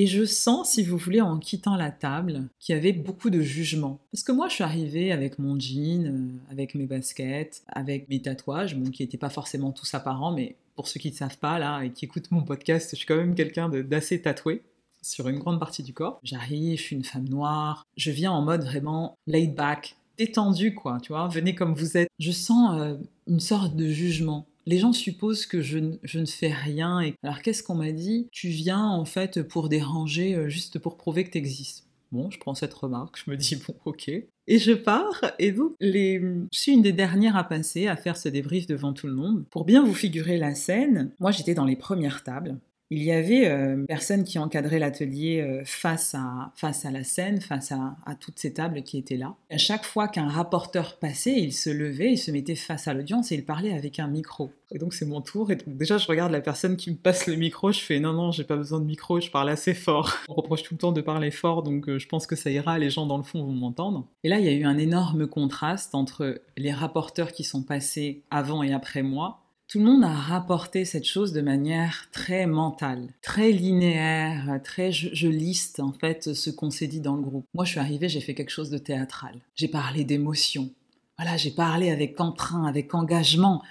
Et 0.00 0.06
je 0.06 0.24
sens, 0.24 0.70
si 0.70 0.84
vous 0.84 0.96
voulez, 0.96 1.20
en 1.20 1.38
quittant 1.38 1.74
la 1.74 1.90
table, 1.90 2.44
qu'il 2.60 2.72
y 2.72 2.78
avait 2.78 2.92
beaucoup 2.92 3.30
de 3.30 3.40
jugement. 3.40 3.98
Parce 4.12 4.22
que 4.22 4.30
moi, 4.30 4.46
je 4.46 4.54
suis 4.54 4.62
arrivée 4.62 5.10
avec 5.10 5.40
mon 5.40 5.58
jean, 5.58 6.06
euh, 6.06 6.52
avec 6.52 6.76
mes 6.76 6.86
baskets, 6.86 7.64
avec 7.66 8.08
mes 8.08 8.22
tatouages, 8.22 8.76
qui 8.92 9.02
n'étaient 9.02 9.18
pas 9.18 9.28
forcément 9.28 9.72
tous 9.72 9.92
apparents, 9.94 10.30
mais 10.30 10.54
pour 10.76 10.86
ceux 10.86 11.00
qui 11.00 11.10
ne 11.10 11.16
savent 11.16 11.38
pas, 11.38 11.58
là, 11.58 11.82
et 11.82 11.90
qui 11.90 12.04
écoutent 12.04 12.30
mon 12.30 12.42
podcast, 12.42 12.90
je 12.92 12.96
suis 12.96 13.06
quand 13.06 13.16
même 13.16 13.34
quelqu'un 13.34 13.68
d'assez 13.68 14.22
tatoué 14.22 14.62
sur 15.02 15.28
une 15.28 15.40
grande 15.40 15.58
partie 15.58 15.82
du 15.82 15.92
corps. 15.92 16.20
J'arrive, 16.22 16.78
je 16.78 16.82
suis 16.84 16.94
une 16.94 17.02
femme 17.02 17.28
noire, 17.28 17.84
je 17.96 18.12
viens 18.12 18.30
en 18.30 18.42
mode 18.42 18.62
vraiment 18.62 19.16
laid 19.26 19.48
back, 19.48 19.96
détendu, 20.18 20.74
quoi, 20.74 20.98
tu 21.02 21.12
vois, 21.12 21.28
venez 21.28 21.54
comme 21.54 21.74
vous 21.74 21.96
êtes. 21.96 22.08
Je 22.18 22.32
sens 22.32 22.78
euh, 22.78 22.96
une 23.26 23.40
sorte 23.40 23.76
de 23.76 23.88
jugement 23.88 24.46
les 24.68 24.78
gens 24.78 24.92
supposent 24.92 25.46
que 25.46 25.62
je, 25.62 25.78
ne 25.78 26.26
fais 26.26 26.52
rien. 26.52 27.00
Et... 27.00 27.14
Alors 27.22 27.40
qu'est-ce 27.40 27.62
qu'on 27.62 27.74
m'a 27.74 27.90
dit? 27.90 28.28
Tu 28.30 28.48
viens 28.48 28.84
en 28.84 29.06
fait 29.06 29.42
pour 29.42 29.70
déranger, 29.70 30.34
euh, 30.34 30.50
juste 30.50 30.78
pour 30.78 30.98
prouver 30.98 31.24
que 31.24 31.30
tu 31.30 31.38
existes. 31.38 31.86
Bon, 32.12 32.30
je 32.30 32.38
prends 32.38 32.54
cette 32.54 32.74
remarque, 32.74 33.18
je 33.24 33.30
me 33.30 33.36
dis 33.36 33.56
bon, 33.56 33.74
ok. 33.86 34.08
Et 34.08 34.58
je 34.58 34.72
pars, 34.72 35.24
et 35.38 35.52
donc 35.52 35.72
les... 35.80 36.20
je 36.52 36.58
suis 36.58 36.72
une 36.72 36.82
des 36.82 36.92
dernières 36.92 37.36
à 37.36 37.44
passer, 37.44 37.86
à 37.86 37.96
faire 37.96 38.16
ce 38.16 38.28
débrief 38.28 38.66
devant 38.66 38.92
tout 38.92 39.06
le 39.06 39.14
monde. 39.14 39.44
Pour 39.50 39.64
bien 39.64 39.82
vous 39.82 39.94
figurer 39.94 40.36
la 40.36 40.54
scène, 40.54 41.12
moi 41.18 41.30
j'étais 41.30 41.54
dans 41.54 41.66
les 41.66 41.76
premières 41.76 42.22
tables, 42.22 42.58
il 42.90 43.02
y 43.02 43.12
avait 43.12 43.46
euh, 43.46 43.84
personne 43.86 44.24
qui 44.24 44.38
encadrait 44.38 44.78
l'atelier 44.78 45.40
euh, 45.40 45.62
face, 45.64 46.14
à, 46.14 46.52
face 46.54 46.86
à 46.86 46.90
la 46.90 47.04
scène, 47.04 47.40
face 47.40 47.72
à, 47.72 47.96
toutes 48.18 48.38
ces 48.38 48.54
tables 48.54 48.82
qui 48.82 48.96
étaient 48.96 49.16
là. 49.16 49.34
À 49.50 49.58
chaque 49.58 49.84
fois 49.84 50.08
qu'un 50.08 50.28
rapporteur 50.28 50.98
passait, 50.98 51.38
il 51.38 51.52
se 51.52 51.68
levait, 51.68 52.12
il 52.12 52.18
se 52.18 52.30
mettait 52.30 52.54
face 52.54 52.88
à 52.88 52.94
l'audience 52.94 53.30
et 53.30 53.34
il 53.34 53.44
parlait 53.44 53.74
avec 53.74 53.98
un 53.98 54.08
micro. 54.08 54.50
Et 54.70 54.78
donc 54.78 54.94
c'est 54.94 55.04
mon 55.04 55.20
tour. 55.20 55.50
Et 55.50 55.56
donc 55.56 55.76
déjà 55.76 55.98
je 55.98 56.06
regarde 56.06 56.32
la 56.32 56.40
personne 56.40 56.76
qui 56.76 56.90
me 56.90 56.96
passe 56.96 57.26
le 57.26 57.36
micro, 57.36 57.72
je 57.72 57.80
fais 57.80 58.00
non 58.00 58.12
non 58.12 58.32
j'ai 58.32 58.44
pas 58.44 58.56
besoin 58.56 58.80
de 58.80 58.86
micro, 58.86 59.20
je 59.20 59.30
parle 59.30 59.50
assez 59.50 59.74
fort. 59.74 60.14
On 60.28 60.34
reproche 60.34 60.62
tout 60.62 60.74
le 60.74 60.78
temps 60.78 60.92
de 60.92 61.00
parler 61.00 61.30
fort, 61.30 61.62
donc 61.62 61.88
euh, 61.88 61.98
je 61.98 62.08
pense 62.08 62.26
que 62.26 62.36
ça 62.36 62.50
ira, 62.50 62.78
les 62.78 62.90
gens 62.90 63.06
dans 63.06 63.18
le 63.18 63.22
fond 63.22 63.44
vont 63.44 63.52
m'entendre. 63.52 64.06
Et 64.24 64.28
là 64.28 64.38
il 64.38 64.46
y 64.46 64.48
a 64.48 64.52
eu 64.52 64.64
un 64.64 64.78
énorme 64.78 65.26
contraste 65.26 65.94
entre 65.94 66.40
les 66.56 66.72
rapporteurs 66.72 67.32
qui 67.32 67.44
sont 67.44 67.62
passés 67.62 68.22
avant 68.30 68.62
et 68.62 68.72
après 68.72 69.02
moi 69.02 69.47
tout 69.68 69.80
le 69.80 69.84
monde 69.84 70.02
a 70.02 70.14
rapporté 70.14 70.86
cette 70.86 71.04
chose 71.04 71.34
de 71.34 71.42
manière 71.42 72.08
très 72.10 72.46
mentale, 72.46 73.12
très 73.20 73.52
linéaire, 73.52 74.60
très 74.64 74.90
je, 74.92 75.28
liste 75.28 75.78
en 75.80 75.92
fait 75.92 76.32
ce 76.32 76.48
qu'on 76.48 76.70
s'est 76.70 76.86
dit 76.86 77.02
dans 77.02 77.16
le 77.16 77.22
groupe. 77.22 77.44
Moi, 77.52 77.66
je 77.66 77.72
suis 77.72 77.80
arrivée, 77.80 78.08
j'ai 78.08 78.22
fait 78.22 78.34
quelque 78.34 78.50
chose 78.50 78.70
de 78.70 78.78
théâtral. 78.78 79.38
J'ai 79.54 79.68
parlé 79.68 80.04
d'émotion. 80.04 80.70
Voilà, 81.18 81.36
j'ai 81.36 81.50
parlé 81.50 81.90
avec 81.90 82.18
entrain, 82.18 82.64
avec 82.64 82.94
engagement. 82.94 83.62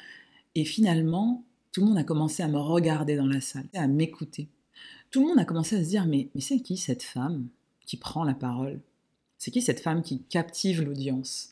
Et 0.54 0.66
finalement, 0.66 1.44
tout 1.72 1.82
le 1.82 1.88
monde 1.88 1.98
a 1.98 2.04
commencé 2.04 2.44
à 2.44 2.48
me 2.48 2.60
regarder 2.60 3.16
dans 3.16 3.26
la 3.26 3.42
salle, 3.42 3.68
à 3.74 3.88
m'écouter. 3.88 4.50
Tout 5.10 5.22
le 5.22 5.30
monde 5.30 5.40
a 5.40 5.46
commencé 5.46 5.78
à 5.78 5.84
se 5.84 5.90
dire 5.90 6.06
mais, 6.06 6.30
mais 6.36 6.42
c'est 6.42 6.60
qui 6.60 6.78
cette 6.78 7.04
femme 7.04 7.48
qui 7.88 7.98
prend 7.98 8.24
la 8.24 8.36
parole? 8.36 8.82
C'est 9.40 9.50
qui 9.50 9.64
cette 9.64 9.80
femme 9.80 10.04
qui 10.04 10.22
captive 10.24 10.84
l'audience? 10.84 11.50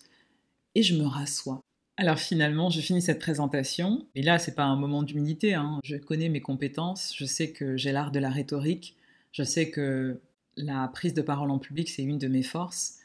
Et 0.75 0.83
je 0.83 0.95
me 0.95 1.07
rassois. 1.07 1.64
Alors 1.97 2.19
finalement, 2.19 2.69
je 2.69 2.81
finis 2.81 3.01
cette 3.01 3.19
présentation, 3.19 4.05
et 4.15 4.21
là, 4.21 4.37
c'est 4.37 4.55
pas 4.55 4.65
un 4.65 4.75
moment 4.75 5.01
d'humilité. 5.01 5.53
Hein. 5.53 5.79
Je 5.83 5.95
connais 5.95 6.27
mes 6.27 6.41
compétences, 6.41 7.13
je 7.17 7.25
sais 7.25 7.51
que 7.51 7.77
j'ai 7.77 7.93
l'art 7.93 8.11
de 8.11 8.19
la 8.19 8.29
rhétorique, 8.29 8.97
je 9.31 9.43
sais 9.43 9.69
que 9.69 10.19
la 10.57 10.89
prise 10.89 11.13
de 11.13 11.21
parole 11.21 11.51
en 11.51 11.59
public, 11.59 11.89
c'est 11.89 12.03
une 12.03 12.17
de 12.17 12.27
mes 12.27 12.43
forces, 12.43 12.99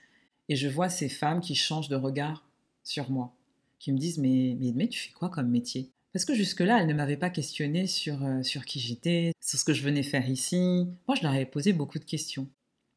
et 0.48 0.57
je 0.57 0.68
vois 0.68 0.88
ces 0.88 1.09
femmes 1.09 1.40
qui 1.40 1.55
changent 1.55 1.88
de 1.88 1.96
regard 1.96 2.44
sur 2.83 3.11
moi, 3.11 3.33
qui 3.79 3.92
me 3.92 3.98
disent 3.98 4.18
mais, 4.18 4.57
mais, 4.59 4.72
mais 4.74 4.88
tu 4.88 4.98
fais 4.98 5.12
quoi 5.12 5.29
comme 5.29 5.50
métier? 5.50 5.90
Parce 6.12 6.24
que 6.24 6.35
jusque-là, 6.35 6.81
elles 6.81 6.88
ne 6.88 6.94
m'avaient 6.94 7.16
pas 7.16 7.31
questionné 7.31 7.87
sur, 7.87 8.24
euh, 8.24 8.42
sur 8.42 8.64
qui 8.64 8.81
j'étais, 8.81 9.33
sur 9.40 9.61
ce 9.61 9.64
que 9.64 9.72
je 9.72 9.85
venais 9.85 10.03
faire 10.03 10.29
ici. 10.29 10.88
Moi, 11.07 11.16
je 11.16 11.22
leur 11.22 11.33
avais 11.33 11.46
posé 11.46 11.72
beaucoup 11.72 12.00
de 12.00 12.05
questions. 12.05 12.48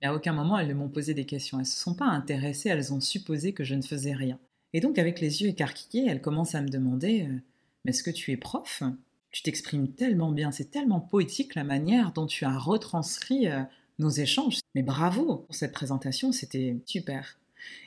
Et 0.01 0.07
à 0.07 0.15
aucun 0.15 0.33
moment, 0.33 0.57
elles 0.57 0.67
ne 0.67 0.73
m'ont 0.73 0.89
posé 0.89 1.13
des 1.13 1.25
questions. 1.25 1.59
Elles 1.59 1.65
ne 1.65 1.69
se 1.69 1.79
sont 1.79 1.93
pas 1.93 2.07
intéressées, 2.07 2.69
elles 2.69 2.91
ont 2.91 2.99
supposé 2.99 3.53
que 3.53 3.63
je 3.63 3.75
ne 3.75 3.83
faisais 3.83 4.13
rien. 4.13 4.39
Et 4.73 4.79
donc, 4.79 4.97
avec 4.97 5.19
les 5.21 5.41
yeux 5.41 5.49
écarquillés, 5.49 6.07
elle 6.07 6.21
commence 6.21 6.55
à 6.55 6.61
me 6.61 6.69
demander 6.69 7.23
euh, 7.23 7.39
Mais 7.85 7.91
est-ce 7.91 8.03
que 8.03 8.11
tu 8.11 8.31
es 8.31 8.37
prof? 8.37 8.83
Tu 9.31 9.41
t'exprimes 9.41 9.87
tellement 9.87 10.31
bien, 10.31 10.51
c'est 10.51 10.69
tellement 10.69 10.99
poétique 10.99 11.55
la 11.55 11.63
manière 11.63 12.11
dont 12.11 12.27
tu 12.27 12.45
as 12.45 12.57
retranscrit 12.57 13.47
euh, 13.47 13.61
nos 13.99 14.09
échanges. 14.09 14.59
Mais 14.75 14.83
bravo 14.83 15.37
pour 15.37 15.55
cette 15.55 15.73
présentation, 15.73 16.31
c'était 16.31 16.77
super. 16.85 17.39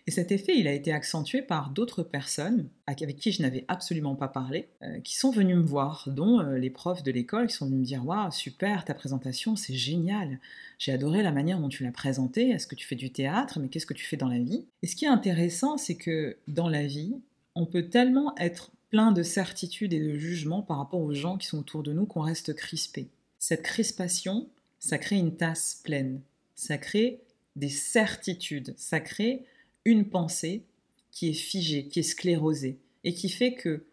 Et 0.06 0.10
cet 0.10 0.30
effet, 0.30 0.56
il 0.56 0.68
a 0.68 0.72
été 0.72 0.92
accentué 0.92 1.42
par 1.42 1.70
d'autres 1.70 2.02
personnes 2.02 2.68
avec 2.86 3.16
qui 3.16 3.32
je 3.32 3.42
n'avais 3.42 3.64
absolument 3.68 4.14
pas 4.14 4.28
parlé, 4.28 4.68
euh, 4.82 5.00
qui 5.00 5.16
sont 5.16 5.30
venues 5.30 5.56
me 5.56 5.62
voir, 5.62 6.08
dont 6.08 6.40
euh, 6.40 6.58
les 6.58 6.70
profs 6.70 7.02
de 7.02 7.10
l'école 7.10 7.48
qui 7.48 7.54
sont 7.54 7.66
venus 7.66 7.80
me 7.80 7.84
dire 7.84 8.06
Waouh, 8.06 8.30
super, 8.30 8.84
ta 8.84 8.94
présentation, 8.94 9.56
c'est 9.56 9.74
génial. 9.74 10.38
J'ai 10.78 10.92
adoré 10.92 11.22
la 11.22 11.32
manière 11.32 11.58
dont 11.58 11.68
tu 11.68 11.82
l'as 11.82 11.92
présentée. 11.92 12.50
Est-ce 12.50 12.66
que 12.66 12.74
tu 12.74 12.86
fais 12.86 12.94
du 12.94 13.10
théâtre? 13.10 13.58
Mais 13.58 13.68
qu'est-ce 13.68 13.86
que 13.86 13.94
tu 13.94 14.04
fais 14.04 14.16
dans 14.16 14.28
la 14.28 14.38
vie? 14.38 14.66
Et 14.82 14.86
ce 14.86 14.94
qui 14.94 15.04
est 15.04 15.08
intéressant, 15.08 15.76
c'est 15.76 15.96
que 15.96 16.36
dans 16.46 16.68
la 16.68 16.86
vie, 16.86 17.16
on 17.54 17.66
peut 17.66 17.88
tellement 17.88 18.36
être 18.38 18.70
plein 18.90 19.12
de 19.12 19.22
certitudes 19.22 19.92
et 19.92 20.00
de 20.00 20.16
jugements 20.16 20.62
par 20.62 20.78
rapport 20.78 21.00
aux 21.00 21.14
gens 21.14 21.36
qui 21.36 21.46
sont 21.46 21.58
autour 21.58 21.82
de 21.82 21.92
nous 21.92 22.06
qu'on 22.06 22.20
reste 22.20 22.54
crispé. 22.54 23.08
Cette 23.38 23.62
crispation, 23.62 24.48
ça 24.78 24.98
crée 24.98 25.16
une 25.16 25.36
tasse 25.36 25.80
pleine. 25.82 26.20
Ça 26.54 26.78
crée 26.78 27.20
des 27.56 27.68
certitudes. 27.68 28.74
Ça 28.76 29.00
crée 29.00 29.44
une 29.86 30.04
pensée 30.04 30.64
qui 31.12 31.30
est 31.30 31.34
figée, 31.34 31.86
qui 31.86 32.00
est 32.00 32.02
sclérosée, 32.02 32.78
et 33.04 33.14
qui 33.14 33.30
fait 33.30 33.54
que 33.54 33.86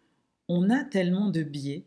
on 0.48 0.68
a 0.68 0.84
tellement 0.84 1.30
de 1.30 1.42
biais 1.42 1.84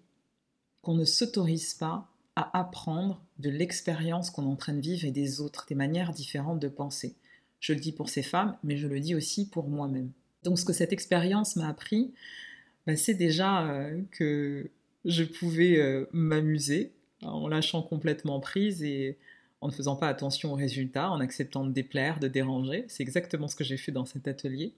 qu'on 0.82 0.96
ne 0.96 1.06
s'autorise 1.06 1.76
pas 1.76 2.10
à 2.36 2.58
apprendre 2.60 3.22
de 3.38 3.50
l'expérience 3.50 4.32
qu'on 4.32 4.44
est 4.44 4.52
en 4.52 4.56
train 4.56 4.74
de 4.74 4.80
vivre 4.80 5.06
et 5.06 5.12
des 5.12 5.42
autres, 5.42 5.66
des 5.68 5.76
manières 5.76 6.12
différentes 6.12 6.60
de 6.60 6.70
penser. 6.70 7.16
Je 7.60 7.74
le 7.74 7.80
dis 7.80 7.92
pour 7.92 8.10
ces 8.10 8.24
femmes, 8.24 8.58
mais 8.64 8.78
je 8.78 8.88
le 8.88 9.00
dis 9.00 9.14
aussi 9.14 9.50
pour 9.50 9.68
moi-même. 9.68 10.12
Donc 10.44 10.58
ce 10.58 10.66
que 10.66 10.74
cette 10.74 10.94
expérience 10.94 11.56
m'a 11.56 11.68
appris, 11.68 12.14
bah, 12.86 12.96
c'est 12.96 13.14
déjà 13.14 13.68
euh, 13.68 14.02
que 14.12 14.70
je 15.06 15.24
pouvais 15.24 15.78
euh, 15.78 16.06
m'amuser 16.14 16.94
en 17.22 17.48
lâchant 17.48 17.82
complètement 17.82 18.40
prise 18.40 18.82
et 18.84 19.18
en 19.62 19.68
ne 19.68 19.74
faisant 19.74 19.96
pas 19.96 20.08
attention 20.08 20.54
aux 20.54 20.56
résultats, 20.56 21.10
en 21.10 21.20
acceptant 21.20 21.66
de 21.66 21.72
déplaire, 21.72 22.20
de 22.20 22.28
déranger. 22.28 22.86
C'est 22.88 23.04
exactement 23.04 23.48
ce 23.48 23.56
que 23.56 23.64
j'ai 23.64 23.78
fait 23.78 23.92
dans 23.92 24.06
cet 24.06 24.28
atelier. 24.28 24.74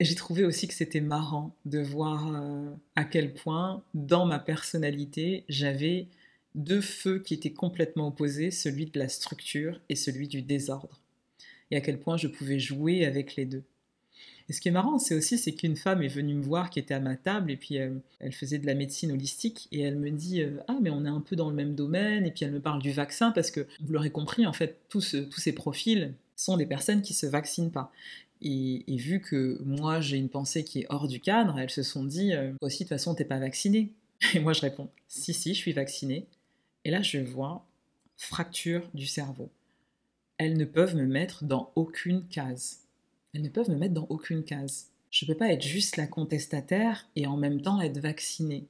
Et 0.00 0.04
j'ai 0.04 0.14
trouvé 0.14 0.44
aussi 0.44 0.66
que 0.66 0.74
c'était 0.74 1.00
marrant 1.00 1.54
de 1.66 1.78
voir 1.78 2.34
euh, 2.34 2.70
à 2.96 3.04
quel 3.04 3.32
point, 3.32 3.82
dans 3.94 4.26
ma 4.26 4.38
personnalité, 4.38 5.44
j'avais 5.48 6.08
deux 6.54 6.80
feux 6.80 7.20
qui 7.20 7.34
étaient 7.34 7.52
complètement 7.52 8.08
opposés, 8.08 8.50
celui 8.50 8.86
de 8.86 8.98
la 8.98 9.08
structure 9.08 9.80
et 9.88 9.96
celui 9.96 10.26
du 10.26 10.42
désordre. 10.42 11.00
Et 11.70 11.76
à 11.76 11.80
quel 11.80 11.98
point 11.98 12.16
je 12.16 12.28
pouvais 12.28 12.58
jouer 12.58 13.04
avec 13.04 13.36
les 13.36 13.44
deux. 13.44 13.64
Et 14.48 14.52
ce 14.52 14.60
qui 14.60 14.68
est 14.68 14.72
marrant, 14.72 14.98
c'est 14.98 15.14
aussi 15.14 15.38
c'est 15.38 15.52
qu'une 15.52 15.76
femme 15.76 16.02
est 16.02 16.08
venue 16.08 16.34
me 16.34 16.42
voir 16.42 16.68
qui 16.68 16.78
était 16.78 16.94
à 16.94 17.00
ma 17.00 17.16
table 17.16 17.50
et 17.50 17.56
puis 17.56 17.78
euh, 17.78 17.94
elle 18.20 18.32
faisait 18.32 18.58
de 18.58 18.66
la 18.66 18.74
médecine 18.74 19.10
holistique 19.10 19.68
et 19.72 19.80
elle 19.80 19.98
me 19.98 20.10
dit 20.10 20.42
euh, 20.42 20.58
ah 20.68 20.76
mais 20.82 20.90
on 20.90 21.06
est 21.06 21.10
un 21.10 21.20
peu 21.20 21.34
dans 21.34 21.48
le 21.48 21.56
même 21.56 21.74
domaine 21.74 22.26
et 22.26 22.30
puis 22.30 22.44
elle 22.44 22.52
me 22.52 22.60
parle 22.60 22.82
du 22.82 22.92
vaccin 22.92 23.30
parce 23.30 23.50
que 23.50 23.66
vous 23.80 23.92
l'aurez 23.92 24.10
compris 24.10 24.46
en 24.46 24.52
fait 24.52 24.80
tous 24.90 25.16
tous 25.30 25.40
ces 25.40 25.52
profils 25.52 26.12
sont 26.36 26.58
des 26.58 26.66
personnes 26.66 27.00
qui 27.00 27.14
se 27.14 27.26
vaccinent 27.26 27.70
pas. 27.70 27.90
Et, 28.42 28.84
vu 28.88 29.20
que 29.20 29.58
moi 29.64 30.02
j'ai 30.02 30.18
une 30.18 30.28
pensée 30.28 30.64
qui 30.64 30.80
est 30.80 30.86
hors 30.90 31.08
du 31.08 31.20
cadre, 31.20 31.58
elles 31.58 31.70
se 31.70 31.82
sont 31.82 32.04
dit 32.04 32.34
euh, 32.34 32.52
aussi 32.60 32.84
de 32.84 32.88
toute 32.88 32.88
façon 32.90 33.14
t'es 33.14 33.24
pas 33.24 33.38
vacciné. 33.38 33.92
Et 34.34 34.40
moi 34.40 34.52
je 34.52 34.60
réponds 34.60 34.90
si 35.08 35.32
si 35.32 35.54
je 35.54 35.58
suis 35.58 35.72
vaccinée. 35.72 36.26
Et 36.84 36.90
là 36.90 37.00
je 37.00 37.18
vois 37.18 37.64
fracture 38.18 38.82
du 38.92 39.06
cerveau. 39.06 39.48
Elles 40.36 40.58
ne 40.58 40.66
peuvent 40.66 40.96
me 40.96 41.06
mettre 41.06 41.44
dans 41.44 41.72
aucune 41.76 42.26
case 42.28 42.83
elles 43.34 43.42
ne 43.42 43.48
peuvent 43.48 43.70
me 43.70 43.76
mettre 43.76 43.94
dans 43.94 44.06
aucune 44.08 44.44
case. 44.44 44.90
Je 45.10 45.24
ne 45.24 45.32
peux 45.32 45.36
pas 45.36 45.52
être 45.52 45.62
juste 45.62 45.96
la 45.96 46.06
contestataire 46.06 47.08
et 47.16 47.26
en 47.26 47.36
même 47.36 47.60
temps 47.60 47.80
être 47.80 47.98
vaccinée. 47.98 48.66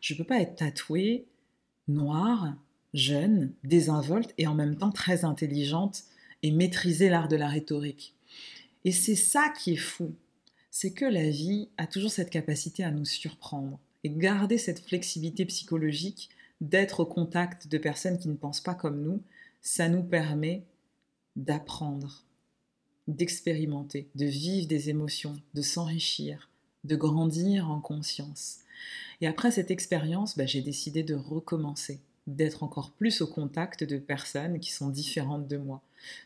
Je 0.00 0.14
ne 0.14 0.18
peux 0.18 0.24
pas 0.24 0.40
être 0.40 0.56
tatouée, 0.56 1.26
noire, 1.88 2.54
jeune, 2.94 3.52
désinvolte 3.64 4.32
et 4.38 4.46
en 4.46 4.54
même 4.54 4.76
temps 4.76 4.92
très 4.92 5.24
intelligente 5.24 6.04
et 6.42 6.52
maîtriser 6.52 7.08
l'art 7.08 7.28
de 7.28 7.36
la 7.36 7.48
rhétorique. 7.48 8.14
Et 8.84 8.92
c'est 8.92 9.16
ça 9.16 9.52
qui 9.58 9.74
est 9.74 9.76
fou, 9.76 10.14
c'est 10.70 10.92
que 10.92 11.04
la 11.04 11.28
vie 11.28 11.68
a 11.76 11.86
toujours 11.86 12.10
cette 12.10 12.30
capacité 12.30 12.84
à 12.84 12.90
nous 12.90 13.04
surprendre 13.04 13.78
et 14.04 14.10
garder 14.10 14.56
cette 14.56 14.80
flexibilité 14.80 15.44
psychologique 15.44 16.30
d'être 16.60 17.00
au 17.00 17.06
contact 17.06 17.68
de 17.68 17.78
personnes 17.78 18.18
qui 18.18 18.28
ne 18.28 18.34
pensent 18.34 18.60
pas 18.60 18.74
comme 18.74 19.02
nous, 19.02 19.22
ça 19.60 19.88
nous 19.88 20.02
permet 20.02 20.62
d'apprendre, 21.36 22.24
d'expérimenter, 23.08 24.08
de 24.14 24.26
vivre 24.26 24.68
des 24.68 24.90
émotions, 24.90 25.36
de 25.54 25.62
s'enrichir, 25.62 26.48
de 26.84 26.96
grandir 26.96 27.70
en 27.70 27.80
conscience. 27.80 28.58
Et 29.20 29.26
après 29.26 29.50
cette 29.50 29.70
expérience, 29.70 30.36
bah, 30.36 30.46
j'ai 30.46 30.62
décidé 30.62 31.02
de 31.02 31.14
recommencer, 31.14 32.00
d'être 32.26 32.62
encore 32.62 32.90
plus 32.92 33.20
au 33.20 33.26
contact 33.26 33.84
de 33.84 33.98
personnes 33.98 34.60
qui 34.60 34.70
sont 34.70 34.88
différentes 34.88 35.48
de 35.48 35.56
moi, 35.56 35.82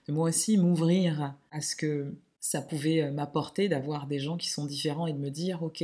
de 0.07 0.13
moi 0.13 0.29
aussi 0.29 0.59
m'ouvrir 0.59 1.35
à 1.51 1.61
ce 1.61 1.75
que 1.75 2.15
ça 2.41 2.61
pouvait 2.61 3.03
euh, 3.03 3.11
m'apporter 3.11 3.69
d'avoir 3.69 4.07
des 4.07 4.19
gens 4.19 4.37
qui 4.37 4.51
sont 4.51 4.67
différents 4.67 5.07
et 5.07 5.13
de 5.13 5.19
me 5.19 5.31
dire, 5.31 5.63
ok, 5.63 5.83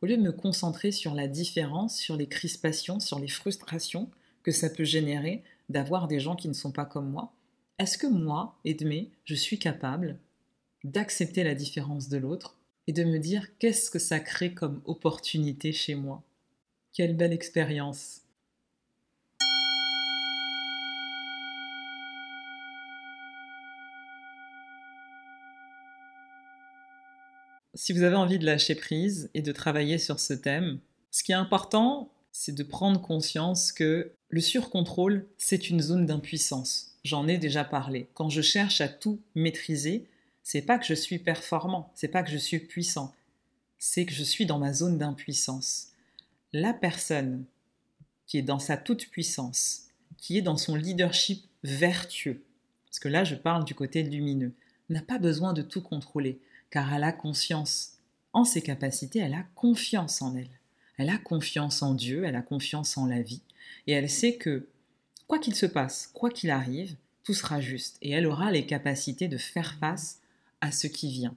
au 0.00 0.06
lieu 0.06 0.16
de 0.16 0.22
me 0.22 0.32
concentrer 0.32 0.90
sur 0.90 1.14
la 1.14 1.28
différence, 1.28 1.96
sur 1.96 2.16
les 2.16 2.26
crispations, 2.26 2.98
sur 2.98 3.18
les 3.18 3.28
frustrations 3.28 4.08
que 4.42 4.50
ça 4.50 4.70
peut 4.70 4.84
générer 4.84 5.42
d'avoir 5.68 6.08
des 6.08 6.18
gens 6.18 6.34
qui 6.34 6.48
ne 6.48 6.54
sont 6.54 6.72
pas 6.72 6.86
comme 6.86 7.10
moi, 7.10 7.32
est-ce 7.78 7.98
que 7.98 8.06
moi, 8.06 8.56
Edmé, 8.64 9.10
je 9.24 9.34
suis 9.34 9.58
capable 9.58 10.18
d'accepter 10.84 11.44
la 11.44 11.54
différence 11.54 12.08
de 12.08 12.18
l'autre 12.18 12.56
et 12.86 12.92
de 12.92 13.04
me 13.04 13.18
dire 13.18 13.46
qu'est-ce 13.58 13.90
que 13.90 13.98
ça 13.98 14.20
crée 14.20 14.54
comme 14.54 14.80
opportunité 14.84 15.72
chez 15.72 15.94
moi 15.94 16.22
Quelle 16.92 17.16
belle 17.16 17.32
expérience 17.32 18.22
Si 27.74 27.92
vous 27.92 28.02
avez 28.02 28.16
envie 28.16 28.40
de 28.40 28.46
lâcher 28.46 28.74
prise 28.74 29.30
et 29.34 29.42
de 29.42 29.52
travailler 29.52 29.98
sur 29.98 30.18
ce 30.18 30.34
thème, 30.34 30.80
ce 31.12 31.22
qui 31.22 31.32
est 31.32 31.36
important, 31.36 32.10
c'est 32.32 32.54
de 32.54 32.62
prendre 32.64 33.00
conscience 33.00 33.70
que 33.70 34.12
le 34.28 34.40
surcontrôle, 34.40 35.26
c'est 35.38 35.70
une 35.70 35.80
zone 35.80 36.06
d'impuissance. 36.06 36.98
J'en 37.04 37.28
ai 37.28 37.38
déjà 37.38 37.64
parlé. 37.64 38.08
Quand 38.14 38.30
je 38.30 38.42
cherche 38.42 38.80
à 38.80 38.88
tout 38.88 39.20
maîtriser, 39.34 40.06
c'est 40.50 40.62
pas 40.62 40.78
que 40.78 40.86
je 40.86 40.94
suis 40.94 41.18
performant, 41.18 41.92
c'est 41.94 42.08
pas 42.08 42.22
que 42.22 42.30
je 42.30 42.38
suis 42.38 42.58
puissant, 42.58 43.14
c'est 43.78 44.06
que 44.06 44.14
je 44.14 44.22
suis 44.22 44.46
dans 44.46 44.58
ma 44.58 44.72
zone 44.72 44.96
d'impuissance. 44.96 45.88
La 46.54 46.72
personne 46.72 47.44
qui 48.24 48.38
est 48.38 48.42
dans 48.42 48.58
sa 48.58 48.78
toute 48.78 49.10
puissance, 49.10 49.88
qui 50.16 50.38
est 50.38 50.42
dans 50.42 50.56
son 50.56 50.74
leadership 50.74 51.44
vertueux, 51.64 52.42
parce 52.86 52.98
que 52.98 53.10
là 53.10 53.24
je 53.24 53.34
parle 53.34 53.66
du 53.66 53.74
côté 53.74 54.02
lumineux, 54.02 54.54
n'a 54.88 55.02
pas 55.02 55.18
besoin 55.18 55.52
de 55.52 55.60
tout 55.60 55.82
contrôler, 55.82 56.40
car 56.70 56.94
elle 56.94 57.04
a 57.04 57.12
conscience 57.12 57.98
en 58.32 58.46
ses 58.46 58.62
capacités, 58.62 59.18
elle 59.18 59.34
a 59.34 59.44
confiance 59.54 60.22
en 60.22 60.34
elle. 60.34 60.48
Elle 60.96 61.10
a 61.10 61.18
confiance 61.18 61.82
en 61.82 61.92
Dieu, 61.92 62.24
elle 62.24 62.36
a 62.36 62.42
confiance 62.42 62.96
en 62.96 63.04
la 63.04 63.20
vie, 63.20 63.42
et 63.86 63.92
elle 63.92 64.08
sait 64.08 64.36
que, 64.36 64.66
quoi 65.26 65.40
qu'il 65.40 65.54
se 65.54 65.66
passe, 65.66 66.08
quoi 66.14 66.30
qu'il 66.30 66.48
arrive, 66.48 66.96
tout 67.22 67.34
sera 67.34 67.60
juste, 67.60 67.98
et 68.00 68.12
elle 68.12 68.26
aura 68.26 68.50
les 68.50 68.64
capacités 68.64 69.28
de 69.28 69.36
faire 69.36 69.74
face 69.74 70.20
à 70.60 70.72
ce 70.72 70.86
qui 70.86 71.10
vient. 71.10 71.36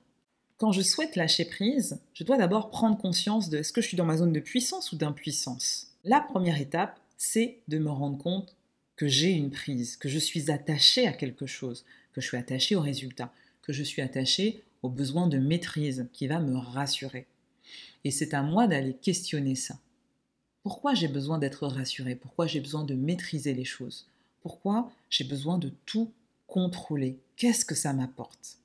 Quand 0.57 0.71
je 0.71 0.81
souhaite 0.81 1.15
lâcher 1.15 1.45
prise, 1.45 1.99
je 2.13 2.23
dois 2.23 2.37
d'abord 2.37 2.69
prendre 2.69 2.97
conscience 2.97 3.49
de 3.49 3.57
est-ce 3.57 3.73
que 3.73 3.81
je 3.81 3.87
suis 3.87 3.97
dans 3.97 4.05
ma 4.05 4.17
zone 4.17 4.33
de 4.33 4.39
puissance 4.39 4.91
ou 4.91 4.95
d'impuissance. 4.95 5.87
La 6.03 6.21
première 6.21 6.61
étape, 6.61 6.99
c'est 7.17 7.57
de 7.67 7.79
me 7.79 7.89
rendre 7.89 8.17
compte 8.17 8.55
que 8.95 9.07
j'ai 9.07 9.31
une 9.31 9.49
prise, 9.49 9.97
que 9.97 10.09
je 10.09 10.19
suis 10.19 10.51
attaché 10.51 11.07
à 11.07 11.13
quelque 11.13 11.47
chose, 11.47 11.83
que 12.13 12.21
je 12.21 12.27
suis 12.27 12.37
attaché 12.37 12.75
au 12.75 12.81
résultat, 12.81 13.33
que 13.63 13.73
je 13.73 13.83
suis 13.83 14.01
attaché 14.01 14.63
au 14.83 14.89
besoin 14.89 15.27
de 15.27 15.39
maîtrise 15.39 16.07
qui 16.13 16.27
va 16.27 16.39
me 16.39 16.55
rassurer. 16.55 17.25
Et 18.03 18.11
c'est 18.11 18.33
à 18.33 18.41
moi 18.43 18.67
d'aller 18.67 18.93
questionner 18.93 19.55
ça. 19.55 19.79
Pourquoi 20.63 20.93
j'ai 20.93 21.07
besoin 21.07 21.39
d'être 21.39 21.65
rassuré 21.67 22.15
Pourquoi 22.15 22.45
j'ai 22.45 22.59
besoin 22.59 22.83
de 22.83 22.93
maîtriser 22.93 23.53
les 23.53 23.65
choses? 23.65 24.07
Pourquoi 24.41 24.91
j'ai 25.09 25.23
besoin 25.23 25.57
de 25.57 25.71
tout 25.85 26.11
contrôler? 26.45 27.17
Qu'est-ce 27.35 27.65
que 27.65 27.75
ça 27.75 27.93
m'apporte? 27.93 28.60